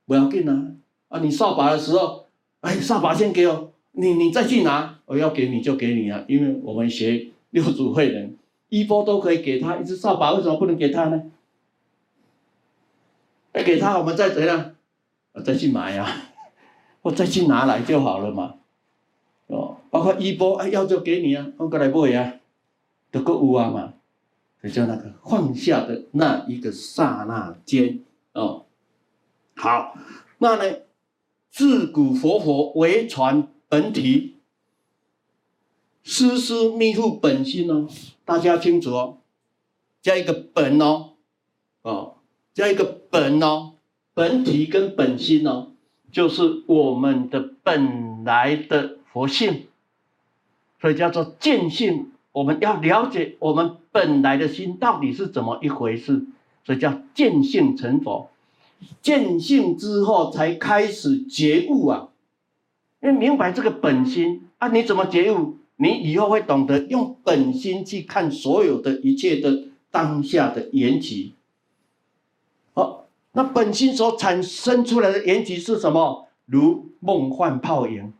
[0.06, 0.72] 不要紧啊，
[1.08, 2.26] 啊，你扫把的时候，
[2.60, 8.34] 哎，扫把先给我，你你再去拿，我要给你就给你啊，因为我们学六祖慧能，
[8.70, 11.30] 衣钵都可以给他，一支扫把为什么不能给他呢？
[13.52, 14.74] 给他，我们再怎样，
[15.32, 16.08] 我再去买啊，
[17.02, 18.54] 我再去拿来就好了嘛。
[19.48, 22.34] 哦，包括衣钵，哎，要就给你啊，我过来买啊，
[23.10, 23.94] 都够有啊嘛，
[24.62, 28.00] 就叫那个放下的那一个刹那间
[28.32, 28.66] 哦。
[29.56, 29.94] 好，
[30.38, 30.76] 那呢，
[31.50, 34.36] 自古佛佛唯传本体，
[36.04, 37.88] 丝丝密付本心哦，
[38.24, 39.18] 大家清楚哦，
[40.02, 41.10] 加一个本哦，
[41.82, 42.14] 哦，
[42.54, 43.72] 加一个本哦，
[44.14, 45.72] 本体跟本心哦，
[46.12, 48.96] 就是我们的本来的。
[49.12, 49.66] 佛性，
[50.80, 52.12] 所以叫做见性。
[52.30, 56.26] 我们要了解我们本来的心到底是怎么一回事，
[56.64, 58.30] 所以叫见性成佛。
[59.02, 62.10] 见性之后才开始觉悟啊！
[63.02, 65.56] 因为明白这个本心啊，你怎么觉悟？
[65.82, 71.32] 你以后会懂得用本心去看所有的一切的当下的缘起。
[72.74, 76.28] 好，那本心所产生出来的缘起是什么？
[76.44, 78.12] 如梦幻泡影。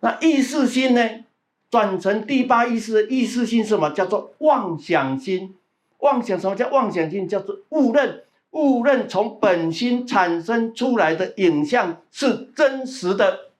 [0.00, 1.24] 那意识心呢，
[1.70, 3.90] 转成第八意识意识心是什么？
[3.90, 5.54] 叫做妄想心。
[5.98, 7.28] 妄想什么叫妄想心？
[7.28, 13.52] 叫做误认，误认从本心产生出来的影像是真实的。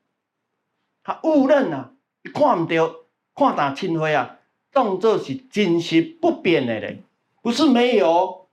[1.05, 1.93] 他误认啊，
[2.33, 2.95] 看不到，
[3.35, 4.39] 看大清灰啊，
[4.73, 7.03] 当作是真实不变的嘞，
[7.43, 8.47] 不是没有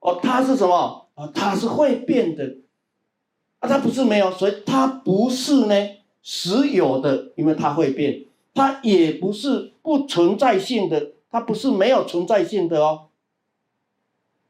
[0.00, 1.06] 哦，它是什么？
[1.14, 1.30] 啊？
[1.32, 2.56] 它是会变的。
[3.60, 5.74] 啊，它不是没有，所以它不是呢
[6.20, 13.06] 实有的，因为它会变，它也不是不存在性的，它不是没有存在性的哦，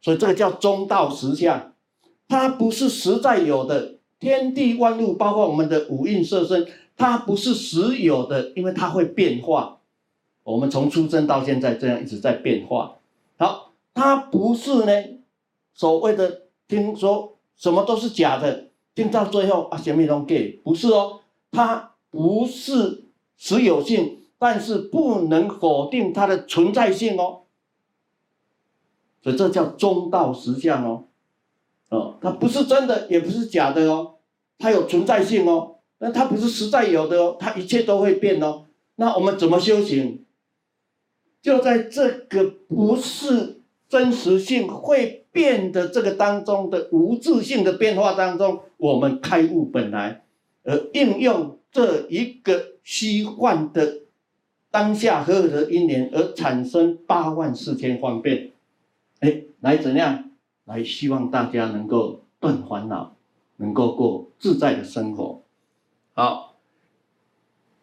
[0.00, 1.74] 所以这个叫中道实相，
[2.26, 6.66] 它不是实在有的，天地万物，包括我们的五蕴色身。
[6.96, 9.80] 它不是实有的，因为它会变化。
[10.42, 12.96] 我们从出生到现在这样一直在变化。
[13.38, 14.92] 好，它不是呢，
[15.72, 21.20] 所谓的听说什么都是假的，听到最后啊，什么都给，不是哦，
[21.50, 23.04] 它不是
[23.36, 27.40] 实有性，但是不能否定它的存在性哦。
[29.22, 31.04] 所以这叫中道实相哦，
[31.88, 34.16] 哦，它不是真的，也不是假的哦，
[34.58, 35.73] 它有存在性哦。
[35.98, 38.66] 那它不是实在有的哦，它一切都会变哦。
[38.96, 40.24] 那我们怎么修行？
[41.40, 50.24] 就在这个不是真实性会变的这个当中的无自性的变化当中，我们开悟本来，
[50.62, 54.00] 而应用这一个虚幻的
[54.70, 58.52] 当下和合的因缘，而产生八万四千方便。
[59.20, 60.30] 哎，来怎样？
[60.64, 63.14] 来希望大家能够断烦恼，
[63.58, 65.42] 能够过自在的生活。
[66.14, 66.54] 好，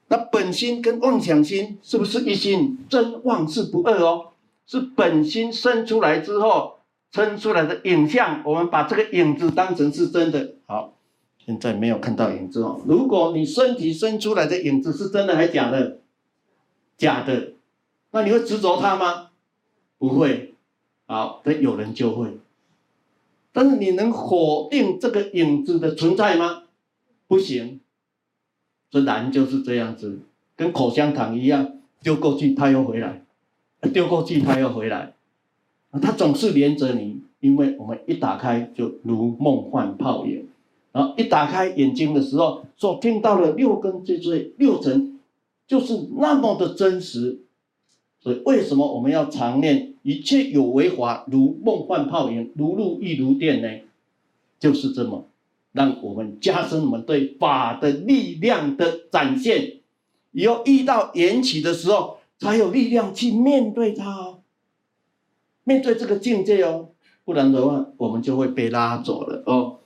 [0.07, 2.79] 那本心跟妄想心是不是一心？
[2.89, 4.31] 真妄是不二哦，
[4.65, 6.79] 是本心生出来之后
[7.11, 10.53] 生出来的影像，我们把这个影子当成是真的。
[10.65, 10.93] 好，
[11.37, 12.81] 现在没有看到影子哦。
[12.85, 15.99] 如果你身体生出来的影子是真的还假的？
[16.97, 17.53] 假的，
[18.11, 19.31] 那你会执着它吗？
[19.97, 20.55] 不会。
[21.05, 22.37] 好，但有人就会。
[23.51, 26.63] 但是你能否定这个影子的存在吗？
[27.27, 27.81] 不行。
[28.91, 30.19] 这然就是这样子，
[30.57, 33.23] 跟口香糖一样，丢过去它又回来，
[33.93, 35.13] 丢过去它又回来，
[36.01, 40.45] 它总是连着你，因为我们一打开就如梦幻泡影，
[40.91, 45.19] 然后一打开眼睛的时候，所听到的六根这些六尘，
[45.65, 47.39] 就是那么的真实，
[48.19, 53.69] 所以为什么我们要常念一切有为法如梦幻泡影，如露亦如电呢？
[54.59, 55.25] 就是这么。
[55.71, 59.79] 让我们加深我们对法的力量的展现，
[60.31, 64.39] 以后遇到缘起的时候，才有力量去面对它哦，
[65.63, 66.89] 面对这个境界哦，
[67.23, 69.77] 不然的话，我们就会被拉走了哦。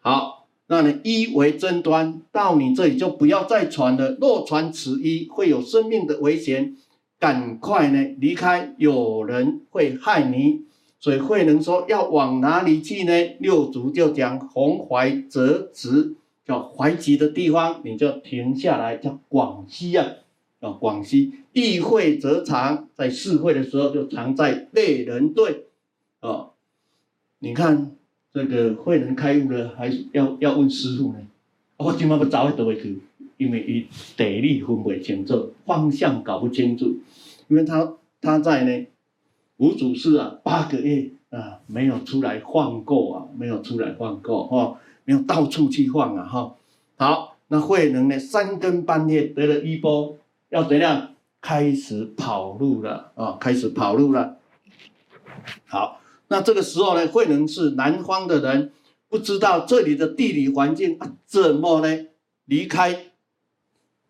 [0.00, 4.16] 好，那你一为争端，到你这里就不要再传了。
[4.20, 6.76] 若传此一，会有生命的危险，
[7.18, 10.62] 赶快呢离开，有人会害你。
[11.04, 13.12] 所以慧能说要往哪里去呢？
[13.38, 16.14] 六祖就讲弘怀择直，
[16.46, 20.06] 叫怀集的地方，你就停下来，叫广西啊，
[20.60, 21.34] 啊广西。
[21.52, 25.66] 意会则常，在释慧的时候就常在类人队，
[26.20, 26.52] 啊，
[27.40, 27.90] 你看
[28.32, 31.18] 这个慧能开悟了，还要要问师父呢？
[31.76, 32.98] 我今晚不早会倒回去，
[33.36, 33.86] 因为伊
[34.16, 36.96] 地理分不清楚，方向搞不清楚，
[37.48, 37.92] 因为他
[38.22, 38.86] 他在呢。
[39.58, 46.54] 五祖寺啊，八个月啊，没有出来晃过啊，没有出来晃过哈、哦，没有到处去晃啊哈、哦。
[46.96, 50.18] 好，那慧能呢，三更半夜得了衣钵，
[50.50, 51.10] 要怎样？
[51.40, 54.38] 开始跑路了啊、哦，开始跑路了。
[55.66, 58.72] 好，那这个时候呢，慧能是南方的人，
[59.08, 62.06] 不知道这里的地理环境啊，怎么呢？
[62.46, 63.12] 离开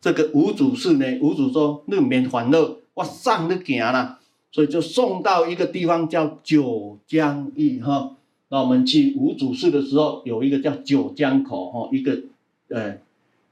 [0.01, 1.19] 这个五祖寺呢？
[1.21, 4.21] 五祖说：“你免烦恼，我送你行了。”
[4.55, 8.15] 所以就送到一个地方叫九江驿哈，
[8.51, 12.21] 那我们去五祖寺的时候，有一个叫九江口哈，一个
[12.69, 12.97] 呃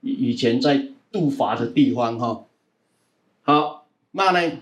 [0.00, 2.44] 以以前在渡法的地方哈。
[3.42, 4.58] 好，那呢，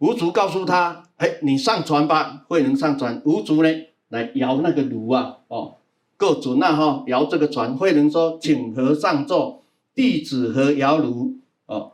[0.00, 3.22] 五祖告诉他，哎，你上船吧，慧能上船。
[3.24, 3.68] 五祖呢
[4.08, 5.76] 来摇那个櫓啊，哦，
[6.16, 7.76] 够准啊哈，摇这个船。
[7.76, 9.62] 慧能说，请和尚坐，
[9.94, 11.36] 弟子和摇炉？
[11.66, 11.92] 哦，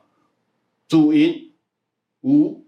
[0.88, 1.50] 祖云
[2.22, 2.64] 无。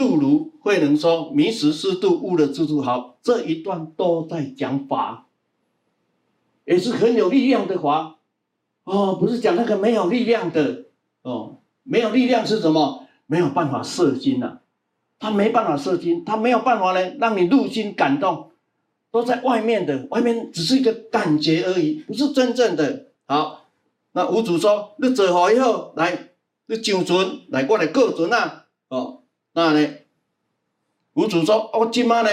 [0.00, 5.26] 度如慧能说：“迷时识度，悟了知足。”好，这一段都在讲法，
[6.64, 8.16] 也是很有力量的法。
[8.84, 10.86] 哦，不是讲那个没有力量的
[11.20, 13.06] 哦，没有力量是什么？
[13.26, 14.60] 没有办法摄心呐，
[15.18, 18.52] 他没办法摄心，他没有办法呢，让你入心感动，
[19.10, 23.08] 都在外面的，外面只是一个感觉而已，不是真正的。
[23.26, 23.66] 好，
[24.12, 26.28] 那五祖说：“你做好以后来。”
[26.70, 28.66] 你上船来，我来过船啊！
[28.90, 29.19] 哦，
[29.52, 29.88] 那呢？
[31.14, 32.28] 五祖说：“我今嘛呢，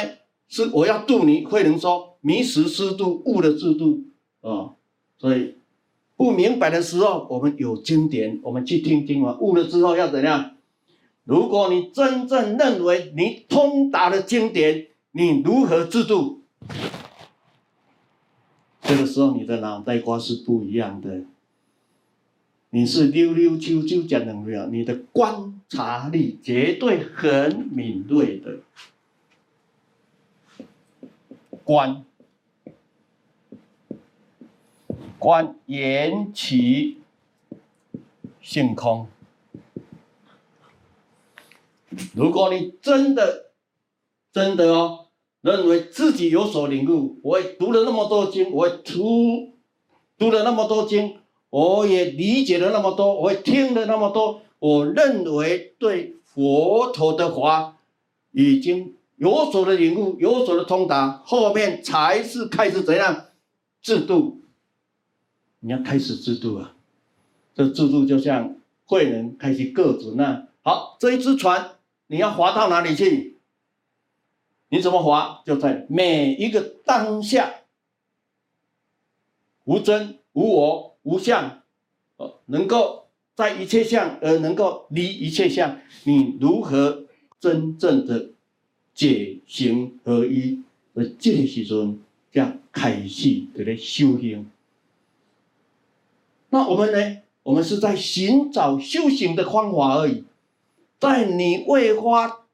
[0.47, 4.03] 是我要度你。”慧能说：“迷时师度，悟了自度。”
[4.41, 4.75] 哦，
[5.17, 5.55] 所以
[6.15, 9.35] 不明白的时候，我们有经典，我们去听经嘛。
[9.39, 10.55] 悟了之后要怎样？
[11.23, 16.43] 如果你真正认为你通达了经典，你如何制度？
[18.83, 21.23] 这个时候你的脑袋瓜是不一样的。
[22.69, 28.59] 你是溜溜秋秋讲能量，你的观察力绝对很敏锐的。
[31.63, 32.05] 观，
[35.19, 36.97] 观缘起
[38.41, 39.07] 性空。
[42.15, 43.51] 如果你真的、
[44.31, 45.07] 真的哦，
[45.41, 49.53] 认为自己有所领悟，我读了那么多经，我也读
[50.17, 51.19] 读了那么多经。
[51.49, 57.77] 我也理解了那么多，我也听了那么多，我认为对佛陀的话
[58.31, 63.27] 已经有所的领悟，有所的通达，后面才是开始怎样
[63.81, 64.41] 制度。
[65.59, 66.75] 你要开始制度啊！
[67.55, 68.55] 这制度就像
[68.85, 71.77] 慧能开始各自那好，这一只船
[72.07, 73.39] 你要划到哪里去？
[74.69, 75.41] 你怎么划？
[75.45, 77.61] 就在每一个当下，
[79.65, 80.87] 无真无我。
[81.03, 81.61] 无相，
[82.17, 83.06] 哦，能够
[83.37, 87.03] 在一切相而能够离一切相，你如何
[87.39, 88.31] 真正的
[88.95, 90.63] 解行合一？
[90.95, 91.99] 而这个时阵
[92.31, 94.49] 叫开始在咧修行。
[96.49, 97.17] 那我们呢？
[97.43, 100.23] 我们是在寻找修行的方法而已。
[100.99, 102.47] 在你未发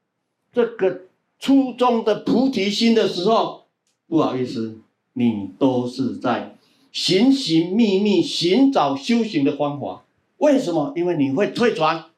[0.51, 1.03] 这个
[1.39, 3.63] 初衷的菩提心的时候，
[4.09, 4.79] 不好意思，
[5.13, 6.57] 你都是在。
[6.91, 10.03] 寻寻觅觅寻找修行的方法，
[10.43, 10.91] 为什么？
[10.93, 12.11] 因为你会退转，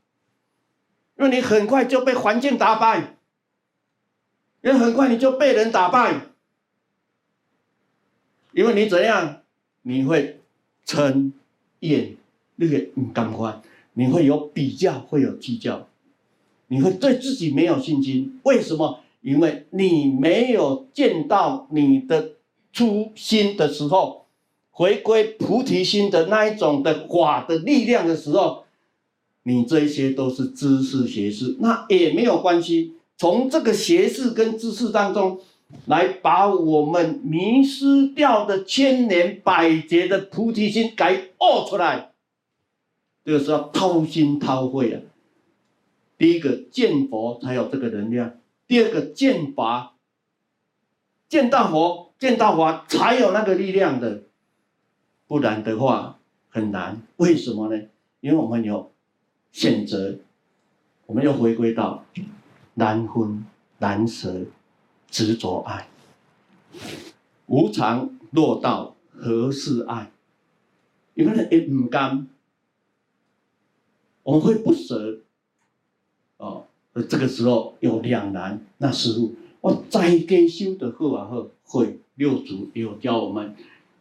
[1.16, 3.18] 因为你很快就被环境打败，
[4.64, 6.22] 因为很快你就被人打败，
[8.52, 9.44] 因为你怎样？
[9.84, 10.40] 你会
[10.88, 11.34] 嗔
[11.82, 12.16] 厌
[12.56, 13.62] 那个唔感欢，
[13.94, 15.88] 你会有比较，会有计较，
[16.70, 18.40] 你会对自己没有信心。
[18.42, 19.02] 为什么？
[19.22, 22.32] 因为你没有见到你的
[22.74, 24.25] 初心的时候。
[24.78, 28.66] 回归菩提心的那一种的法的力量的时候，
[29.44, 32.96] 你这些都是知识学识，那也没有关系。
[33.16, 35.40] 从这个学识跟知识当中，
[35.86, 42.12] 来把我们迷失掉的千年百劫的菩提心给悟出来。
[43.24, 45.02] 这个时候掏心掏肺啊！
[46.18, 48.34] 第一个见佛才有这个能量，
[48.68, 49.94] 第二个见法，
[51.30, 54.24] 见到佛见到法才有那个力量的。
[55.28, 56.20] 不然的话
[56.50, 57.84] 很难，为什么呢？
[58.22, 58.92] 因为我们有
[59.52, 60.20] 选择，
[61.06, 62.04] 我们又回归到
[62.76, 63.46] 难分
[63.80, 64.46] 难舍
[65.10, 65.88] 执着爱，
[67.48, 70.12] 无常落到何事爱？
[71.14, 72.28] 有个人也唔甘，
[74.24, 75.20] 我们会不舍
[76.38, 76.66] 哦。
[76.94, 83.56] 而这个时候有两难，那师父，我再加修的好啊好，会六祖有教我们。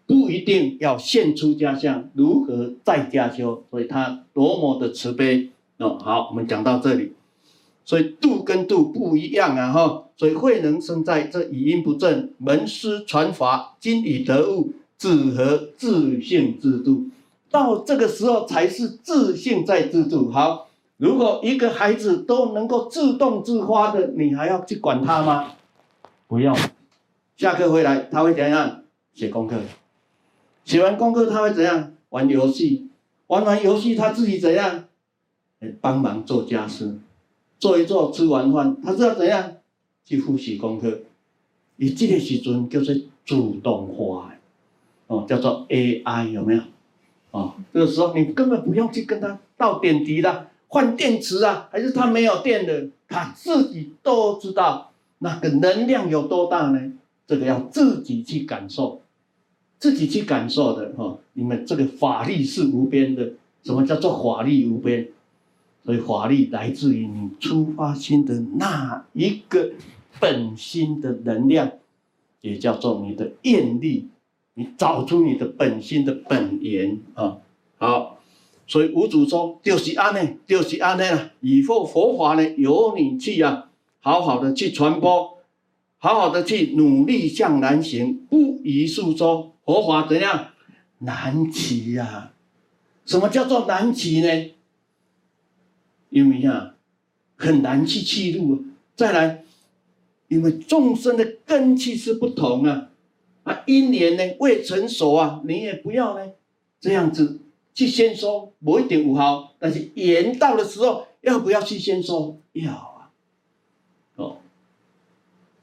[0.06, 3.64] 不一定要现出家乡，如何在家修？
[3.70, 5.98] 所以他多么的慈悲哦。
[5.98, 7.12] 好，我们讲到这里，
[7.84, 10.04] 所以度跟度不一样啊哈。
[10.16, 17.06] 所以慧能生在这语音不正，门师传法，今已得悟，自何自性自度？
[17.50, 20.30] 到这个时候才是自性在自度。
[20.30, 25.52] 好，如果一个孩子都能够自动自发的，你还要去管他吗？
[26.28, 26.54] 不用，
[27.36, 28.82] 下课回来他会怎样？
[29.14, 29.56] 写功课。
[30.64, 31.92] 写完功课他会怎样？
[32.10, 32.88] 玩游戏，
[33.26, 34.84] 玩完游戏他自己怎样？
[35.80, 36.98] 帮忙做家事，
[37.58, 39.56] 做一做，吃完饭他知道怎样
[40.04, 41.00] 去复习功课。
[41.76, 42.94] 以这个时阵叫做
[43.26, 44.34] 自动化，
[45.06, 46.62] 哦，叫做 AI 有没有？
[47.30, 56.92] 哦，这个时候你根本不用去跟他到点滴啦，换电池啊，还是他没有电的，他自己都知道那个能量有多大呢？
[57.26, 59.00] 这个要自己去感受。
[59.84, 63.34] 自己去感受的哈，你们这个法力是无边的。
[63.62, 65.08] 什么叫做法力无边？
[65.84, 69.72] 所以法力来自于你出发心的那一个
[70.18, 71.70] 本心的能量，
[72.40, 74.08] 也叫做你的愿力。
[74.54, 77.36] 你找出你的本心的本源啊。
[77.76, 78.18] 好，
[78.66, 81.30] 所以五祖说：“就是安呢，就是安呢了。
[81.42, 83.68] 以后佛法呢，由你去啊，
[84.00, 85.36] 好好的去传播，
[85.98, 90.48] 好好的去努力向南行，不宜数周。”佛法怎样
[90.98, 92.30] 难起呀、啊？
[93.06, 94.54] 什么叫做难起呢？
[96.08, 96.74] 因为啊，
[97.36, 98.64] 很难去记录。
[98.96, 99.44] 再来，
[100.28, 102.88] 因为众生的根器是不同啊，
[103.42, 106.32] 啊，因缘呢未成熟啊，你也不要呢
[106.80, 107.40] 这样子
[107.74, 109.52] 去先说，某一定有效。
[109.58, 112.38] 但是缘到的时候，要不要去先说？
[112.52, 113.10] 要啊，
[114.16, 114.38] 哦，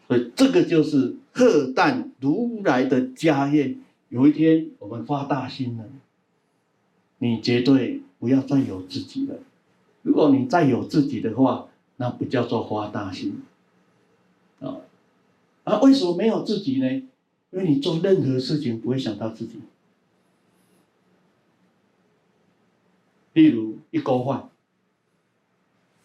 [0.08, 3.78] 所以这个就是荷担如来的家业。
[4.12, 5.86] 有一天我们发大心了，
[7.20, 9.40] 你绝对不要再有自己了。
[10.02, 13.42] 如果你再有自己的话，那不叫做发大心。
[14.60, 14.82] 啊，
[15.64, 16.92] 啊，为什么没有自己呢？
[17.52, 19.62] 因为你做任何事情不会想到自己。
[23.32, 24.50] 例如一锅饭，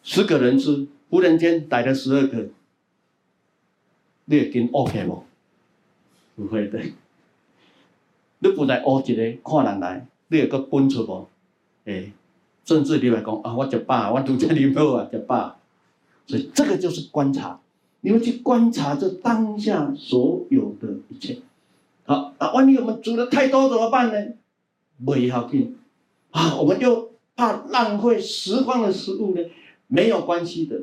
[0.01, 2.47] 十个人吃，忽然间逮了十二个，
[4.23, 5.25] 你会跟 OK 不？
[6.37, 6.81] 不会的。
[8.39, 11.27] 你本来学一个看人来，你会搁分出不？
[11.85, 12.11] 诶，
[12.65, 15.57] 甚至你来讲啊，我食饱，我拄才啉好啊，食饱。
[16.27, 17.59] 所以这个就是观察，
[18.01, 21.39] 你们去观察这当下所有的一切。
[22.05, 24.33] 好啊，万一我们煮的太多怎么办呢？
[25.03, 25.77] 不要紧
[26.31, 29.41] 啊，我们又怕浪费时光的食物呢，
[29.87, 30.81] 没有关系的。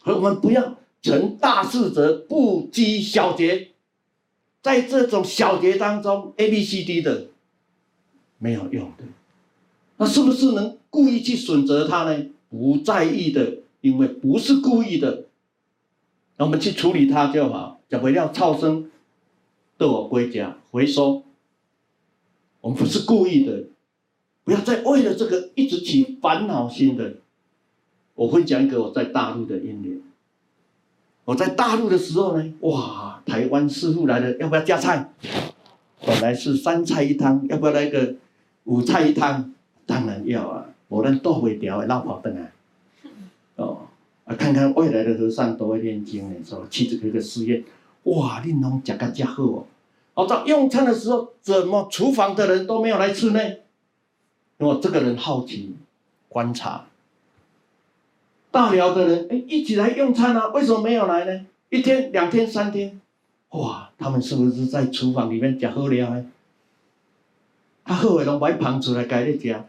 [0.00, 3.72] 和我们不要成大事者不拘小节。
[4.68, 7.28] 在这种小节当中，A、B、C、D 的
[8.36, 9.04] 没有用的，
[9.96, 12.26] 那是不是能故意去选择它呢？
[12.50, 15.24] 不在意的，因为不是故意的，
[16.36, 17.80] 那我们去处理它就好。
[17.88, 18.90] 讲不了超生
[19.78, 21.22] 都我归家回收，
[22.60, 23.64] 我们不是故意的，
[24.44, 27.14] 不要再为了这个一直起烦恼心的。
[28.14, 29.97] 我会讲一个我在大陆的因缘。
[31.28, 35.12] 我在大陆的时候呢，哇，台湾师傅来了，要不要加菜？
[36.00, 38.14] 本来是三菜一汤，要不要来个
[38.64, 39.52] 五菜一汤？
[39.84, 42.48] 当然要啊，我能剁尾条，绕跑灯啊。
[43.56, 43.80] 哦，
[44.24, 47.62] 啊，看看外来的和尚都会念经呢，说去这个个寺院，
[48.04, 49.66] 哇，你侬吃个这好哦。
[50.14, 53.40] 哦，到用餐的时候，怎么厨房的人都没有来吃呢？
[54.56, 55.76] 我这个人好奇，
[56.30, 56.86] 观察。
[58.50, 60.48] 大寮的人，哎，一起来用餐啊？
[60.48, 61.46] 为什么没有来呢？
[61.68, 63.00] 一天、两天、三天，
[63.50, 66.24] 哇，他们是不是在厨房里面吃好了？
[67.84, 69.62] 他后尾拢不爱捧出来给你吃。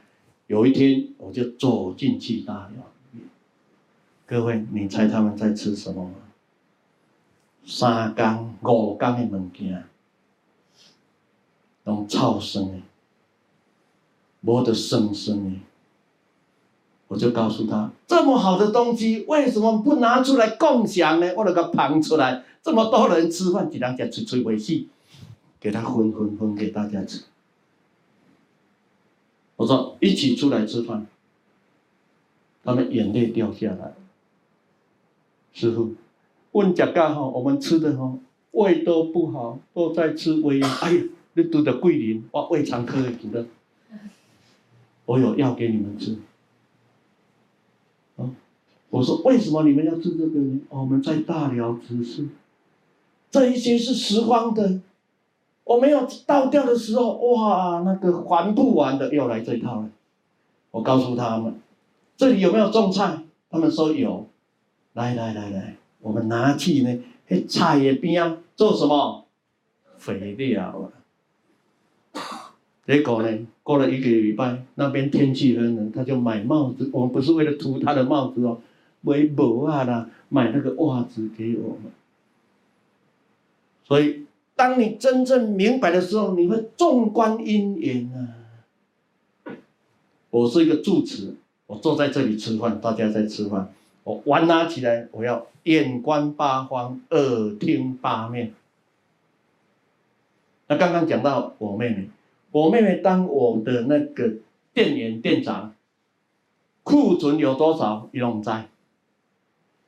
[0.48, 3.22] 有一天，我就走进去大寮，
[4.26, 6.12] 各位，你猜他们在吃什么？
[7.66, 9.84] 三缸、五缸的物件，
[11.84, 12.82] 拢臭酸的，
[14.42, 15.60] 无得生酸的。
[17.10, 21.34] 我就告诉他，这么好的东西，为什么不拿出来共享呢？
[21.36, 24.90] 我那个捧出来，这么多人吃饭，几两家吹吹尾气，
[25.60, 27.24] 给他分分分给大家吃。
[29.56, 31.08] 我说一起出来吃饭，
[32.64, 33.94] 他们眼泪掉下来。
[35.52, 35.96] 师傅，
[36.52, 38.20] 问贾家哈，我们吃的哈
[38.52, 40.62] 胃都不好，都在吃胃。
[40.62, 41.04] 哎呀，
[41.34, 43.50] 你读的桂林，我胃肠科的主任，
[45.06, 46.16] 我有药给你们吃。
[48.90, 50.60] 我说：“为什么你们要吃这个呢？
[50.70, 52.28] 我们在大寮执事，
[53.30, 54.82] 这一些是拾荒的，
[55.64, 59.90] 我没有倒掉的时候，哇，那个还不完的又来这一套了。
[60.72, 61.54] 我告诉他们，
[62.18, 63.20] 这里有没有种菜？
[63.50, 64.26] 他们说有。
[64.94, 69.26] 来来来来，我们拿去呢，嘿，菜叶边啊，做什么？
[69.98, 70.90] 肥料
[72.14, 72.24] 啊。
[72.88, 76.90] 结果呢，过了一个礼拜，那边天气很冷，他就买帽子。
[76.92, 78.58] 我们不是为了涂他的帽子哦。”
[79.02, 81.92] 买帽啊啦，买那个袜子给我们。
[83.84, 84.26] 所以，
[84.56, 89.56] 当你真正明白的时候，你会纵观因缘啊。
[90.30, 91.34] 我是一个住持，
[91.66, 93.74] 我坐在这里吃饭，大家在吃饭，
[94.04, 98.54] 我碗拿起来，我要眼观八方，耳听八面。
[100.68, 102.10] 那刚刚讲到我妹妹，
[102.52, 104.36] 我妹妹当我的那个
[104.72, 105.74] 店员店长，
[106.84, 108.62] 库存有多少，你都不知道。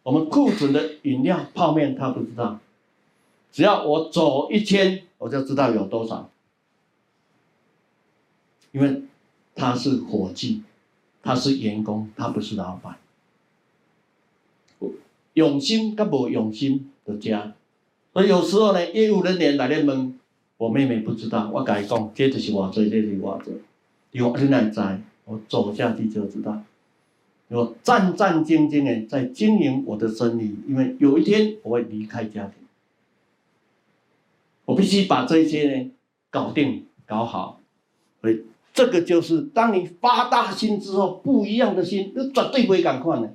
[0.03, 2.59] 我们库存的饮料泡面，他不知道。
[3.51, 6.29] 只要我走一圈，我就知道有多少。
[8.71, 9.03] 因为
[9.53, 10.63] 他是伙计，
[11.21, 12.97] 他是员工，他不是老板。
[15.33, 17.53] 用心跟不用心的家，
[18.11, 20.19] 所以有时候呢，业务人员来来问，
[20.57, 23.53] 我妹妹不知道，我跟他讲，这就是我做，这就是我做。
[24.11, 24.81] 因为你哪知？
[25.25, 26.61] 我走下去就知道。
[27.53, 32.53] 我战战兢兢的在经营我的生意，因为有一天我会离开家庭，
[34.65, 35.91] 我必须把这些呢
[36.29, 37.59] 搞定搞好。
[38.21, 38.43] 所以
[38.73, 43.33] 这个就是当你发大心之后，不一样的心，那绝对不会赶快的。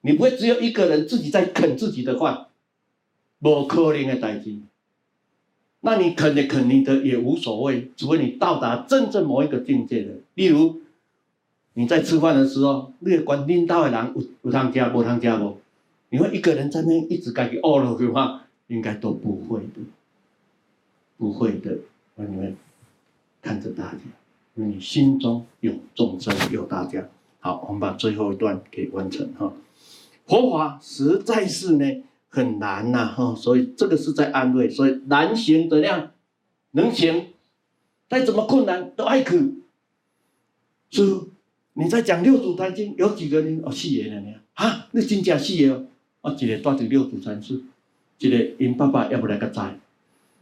[0.00, 2.46] 你不会只有一个人自己在啃自己的饭，
[3.38, 4.56] 不可能的代志。
[5.80, 10.14] 那你啃的啃你的也无所谓，除非你到达真正某一个境界的。
[10.34, 10.80] 例如，
[11.74, 15.58] 你在吃饭的时候，那个管领导的人有有汤加无汤加不？
[16.10, 19.80] 你会一个人在那一直自己饿了的话，应该都不会的，
[21.16, 21.78] 不会的。
[22.16, 22.56] 那你们
[23.40, 23.98] 看着大家，
[24.54, 27.08] 因为你心中有众生，有大家。
[27.40, 29.52] 好，我们把最后一段给完成哈。
[30.26, 32.02] 佛法实在是呢。
[32.34, 36.12] 很难呐，哈，所以这个是在安慰，所以难行怎样，
[36.70, 37.26] 能行，
[38.08, 39.62] 再怎么困难都爱去。
[40.88, 41.20] 是，
[41.74, 44.32] 你在讲六祖坛经，有几个人哦，四个人呢？
[44.54, 45.86] 啊，你真正四个哦，
[46.20, 47.60] 哦，一个住在六祖禅师，
[48.18, 49.78] 一个因爸爸也不来个在，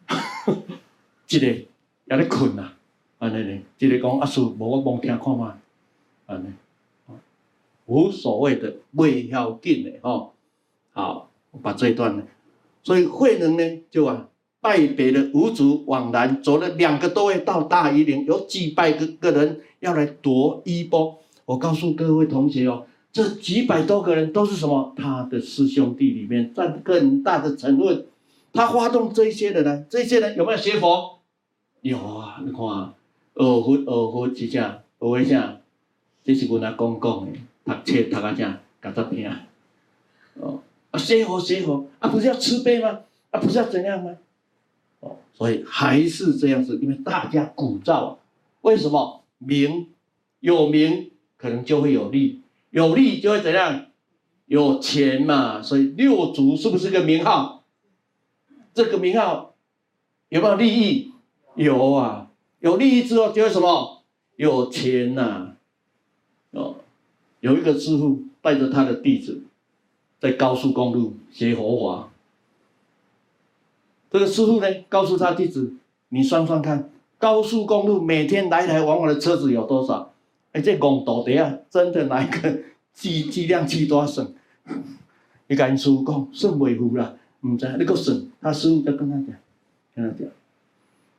[1.28, 1.66] 一个也
[2.08, 2.72] 在困呐，
[3.18, 5.58] 安尼呢，一个讲阿叔无我妄听看嘛，
[6.26, 6.48] 安尼，
[7.86, 10.30] 无所谓的，未要紧的哦，
[10.92, 11.26] 好。
[11.52, 12.22] 我把这一段呢，
[12.84, 14.28] 所以慧能呢就啊
[14.60, 21.19] 拜别了五祖，往南走了两个多月到大禹岭，有几百个个人要来夺衣钵。
[21.50, 24.94] 我告诉各位同学哦，这几百多个人都是什么？
[24.96, 28.06] 他的师兄弟里面占更大的成分。
[28.52, 31.18] 他发动这些人呢，这些人有没有学佛？
[31.80, 32.94] 有啊，你看啊，
[33.34, 35.60] 二佛二佛几下，二佛下，
[36.22, 37.32] 这是我阿公讲的，
[37.64, 39.28] 读册读啊正，搞得听
[40.38, 40.60] 哦。
[40.92, 43.00] 啊，学佛学佛啊，不是要慈悲吗？
[43.32, 44.16] 啊，不是要怎样吗？
[45.00, 48.16] 哦，所以还是这样子，因为大家鼓噪啊。
[48.60, 49.88] 为什么名
[50.38, 51.09] 有名，
[51.40, 53.86] 可能就会有利，有利就会怎样？
[54.46, 55.62] 有钱嘛。
[55.62, 57.64] 所以六祖是不是个名号？
[58.74, 59.54] 这个名号
[60.28, 61.12] 有没有利益？
[61.54, 64.02] 有啊，有利益之后就会什么？
[64.36, 65.56] 有钱呐、
[66.50, 66.76] 哦，
[67.40, 69.42] 有一个师傅带着他的弟子。
[70.20, 72.10] 在高速公路学佛法，
[74.10, 75.72] 这个师傅呢，告诉他弟子
[76.10, 80.09] ：“你算算看，高速公路每天来来往往的车子有多少？
[80.52, 82.58] 哎，这公道的啊，真的哪一个
[82.92, 84.26] 计计量器都要算。
[85.48, 88.20] 你跟师傅讲，算不糊啦，唔知你个算。
[88.40, 89.36] 他师傅就跟他讲，
[89.94, 90.28] 跟他讲，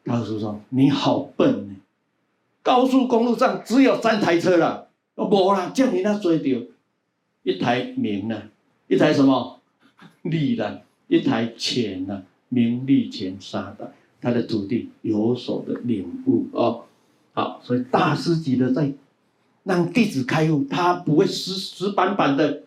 [0.06, 1.76] 他师傅说：你好笨呢，
[2.62, 6.66] 高速公路上只有三台车啦，哦，无啦，叫你那追到
[7.44, 8.44] 一台名呢。”
[8.88, 9.62] 一台什么
[10.24, 10.82] 利呢？
[11.08, 12.24] 一台钱呢？
[12.50, 13.88] 名利钱三大，
[14.20, 16.84] 他的徒弟有所的领悟哦。
[17.32, 18.92] 好，所以大师级的在
[19.64, 22.64] 让弟子开悟，他不会死死板板的，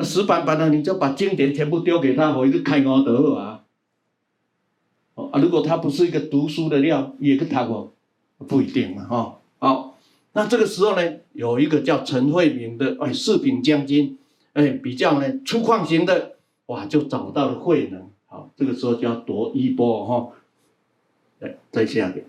[0.00, 3.64] 死板板的你就把经典全部丢给他，我一个开悟得啊。
[5.14, 7.90] 哦啊，如果他不是一个读书的料，也跟他哦，
[8.46, 9.34] 不一定嘛哈、哦。
[9.58, 9.98] 好，
[10.32, 14.16] 那这个时候呢，有一个叫陈慧明的哎四品将军。
[14.54, 18.10] 哎，比较呢粗犷型的，哇，就找到了慧能。
[18.26, 20.32] 好，这个时候就要夺衣钵哈。
[21.40, 22.24] 来，在下面。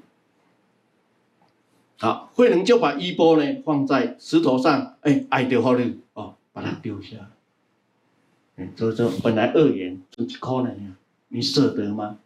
[2.02, 7.18] 好，慧能就把衣钵呢放在石头上，哎，挨掉好了哦，把它丢下。
[8.56, 10.96] 哎，这这本来二元，就可能呀，
[11.28, 12.18] 你舍得吗？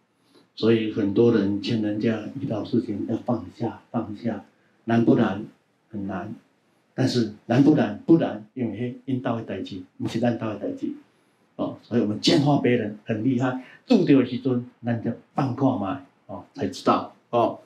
[0.56, 4.46] 所以很多人劝人家遇到事情要放下，放下，
[4.84, 5.44] 难不难？
[5.90, 6.32] 很难。
[6.94, 8.00] 但是难不难？
[8.06, 10.94] 不难，因为，因道会代志，不是咱道会代志，
[11.56, 17.60] 哦，所以我们见化别人很厉害，拄到的时阵，咱就放过嘛，哦，才知道哦，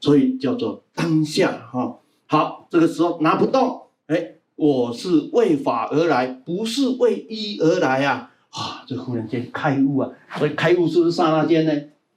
[0.00, 8.32] 所以叫做当下哈、好，这个时候拿不动，哎，我是为法而来，不是为衣而来啊！
[8.50, 10.10] 啊，这忽然间开悟啊！
[10.38, 11.72] 所以开悟是不是刹那间呢？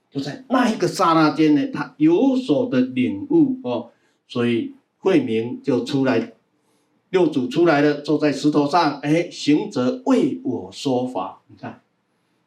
[0.09, 3.89] 就在那一个刹那间呢，他有所的领悟哦，
[4.27, 6.33] 所以慧明就出来。
[7.09, 11.81] 六祖出来了，坐在石头上，哎，行者为我说法，你看，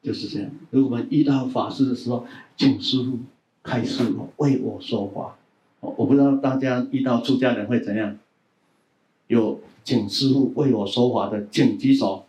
[0.03, 0.51] 就是这样。
[0.71, 2.27] 如果我们遇到法师的时候，
[2.57, 3.19] 请师傅
[3.67, 5.37] 开示，为我说法。
[5.81, 8.17] 我不知道大家遇到出家人会怎样？
[9.27, 12.25] 有请师父为我说法的，请举手。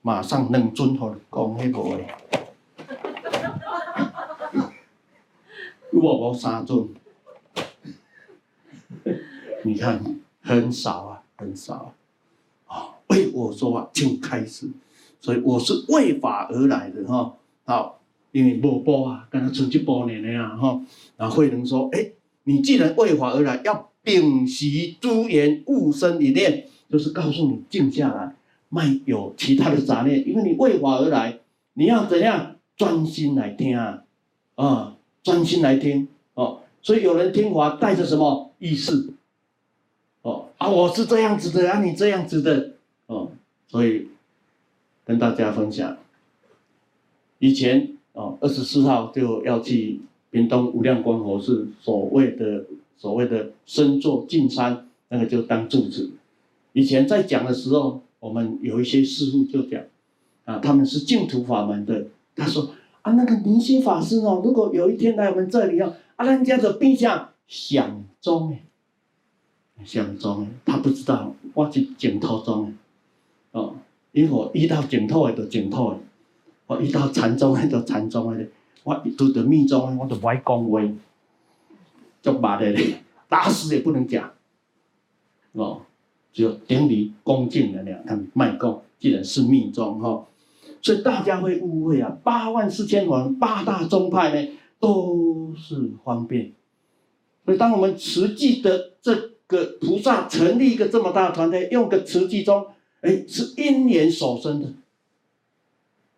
[0.00, 2.06] 马上能尊好讲那个位。
[5.92, 6.88] 我我三尊，
[9.62, 10.02] 你看
[10.40, 11.20] 很少啊。
[11.36, 11.92] 很少
[12.66, 14.70] 啊，为我说话，请开始。
[15.20, 17.34] 所以我是为法而来的哈。
[17.64, 17.98] 好，
[18.34, 20.82] 因为无波啊，跟他存七八年的呀哈。
[21.16, 22.10] 然后慧能说：“哎，
[22.42, 28.34] 你既然为法而来，要摒息诸言，勿生一念，就是告诉你静下来，
[28.68, 30.28] 没有其他的杂念。
[30.28, 31.38] 因为你为法而来，
[31.74, 34.02] 你要怎样专心来听啊？
[34.56, 36.58] 啊，专心来听哦。
[36.82, 39.12] 所以有人听法带着什么？”意识。
[40.22, 42.72] 哦啊，我是这样子的啊，你这样子的
[43.06, 43.30] 哦，
[43.68, 44.08] 所以
[45.04, 45.96] 跟大家分享，
[47.38, 50.00] 以前哦二十四号就要去
[50.30, 52.64] 屏东无量光佛寺所谓的
[52.96, 56.10] 所谓的身坐净山，那个就当住持。
[56.72, 59.82] 以前在讲的时候，我们有一些师父就讲
[60.44, 62.70] 啊，他们是净土法门的，他说
[63.02, 68.64] 啊，那个明心法师哦，如果有一天来我们这里哦，啊，人家的变相响钟哎。
[69.84, 72.72] 相中，他不知道我是净土宗
[73.52, 73.74] 的，哦，
[74.12, 75.98] 因为我遇到净土的就净土的，
[76.66, 78.26] 我一到禅宗的就禅宗，
[78.82, 80.80] 我遇到密宗我就不爱讲话，
[82.22, 82.74] 就骂的，
[83.28, 84.30] 打死也不能讲，
[85.52, 85.82] 哦，
[86.32, 90.26] 只有顶礼恭敬的了，他们卖讲，既然是密宗哈、哦，
[90.80, 94.48] 所以大家会误会啊，八万四千王八大宗派呢
[94.78, 96.52] 都是方便，
[97.44, 99.34] 所以当我们实际的这。
[99.46, 102.66] 个菩萨成立一个这么大的团队，用个慈济宗，
[103.02, 104.72] 哎，是因缘所生的。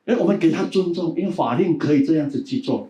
[0.06, 2.88] 哎，我们给他尊重，因为法令可以这样子去做。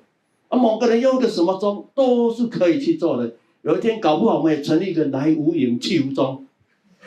[0.49, 3.35] 啊，某个人用个什么宗，都是可以去做的。
[3.63, 6.47] 有一天搞不好，我们也成立一个来无影去无踪，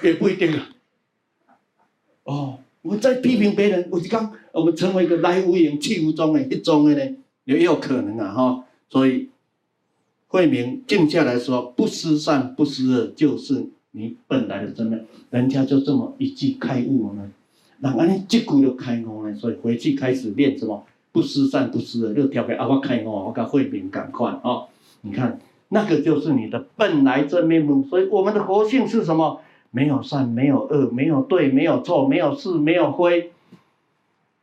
[0.04, 0.70] 也不一定啊。
[2.26, 8.66] 哦，我们在批评别人，我就讲我们成为一个来无影去无踪的一宗的呢，也有可能啊，哈。
[8.90, 9.30] 所以。
[10.32, 17.32] 慧明静下来说：“不思善，不思恶，就是你本来的真面。”人家就这么一句开悟呢，
[17.80, 19.36] 那安尼这句就开悟呢。
[19.36, 20.86] 所以回去开始练什么？
[21.12, 22.68] 不思善，不思恶，就跳开啊！
[22.68, 24.68] 我开悟，我跟慧明赶快哦！
[25.02, 27.84] 你看，那个就是你的本来真面目。
[27.90, 29.42] 所以我们的活性是什么？
[29.72, 33.32] 没有善，没有恶，没有对，没有错，没有是，没有非。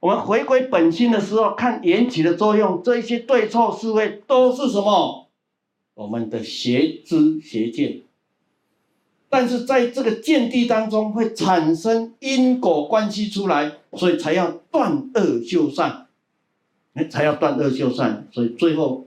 [0.01, 5.29] 我们回归本心的时候，看缘起的作用，这一些对错是非都是什么？
[5.95, 8.03] 我们的邪知邪见，
[9.29, 16.07] 但是在这个见地当中会产生因果关系出来，所以才要断恶修善，
[17.11, 18.27] 才要断恶修善。
[18.33, 19.07] 所以最后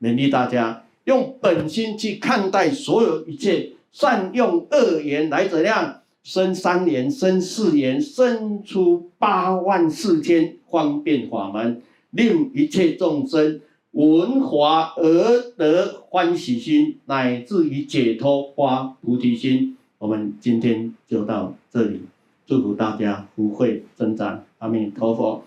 [0.00, 13.60] 勉励大家用本心去看待所有一切，善用恶言来怎样生三缘、生四缘、生出八万四千方便法门，令一切众生。
[13.92, 19.76] 闻法而得欢喜心，乃至于解脱发菩提心。
[19.98, 22.00] 我们今天就到这里，
[22.46, 25.44] 祝福大家福慧增长，阿弥陀佛。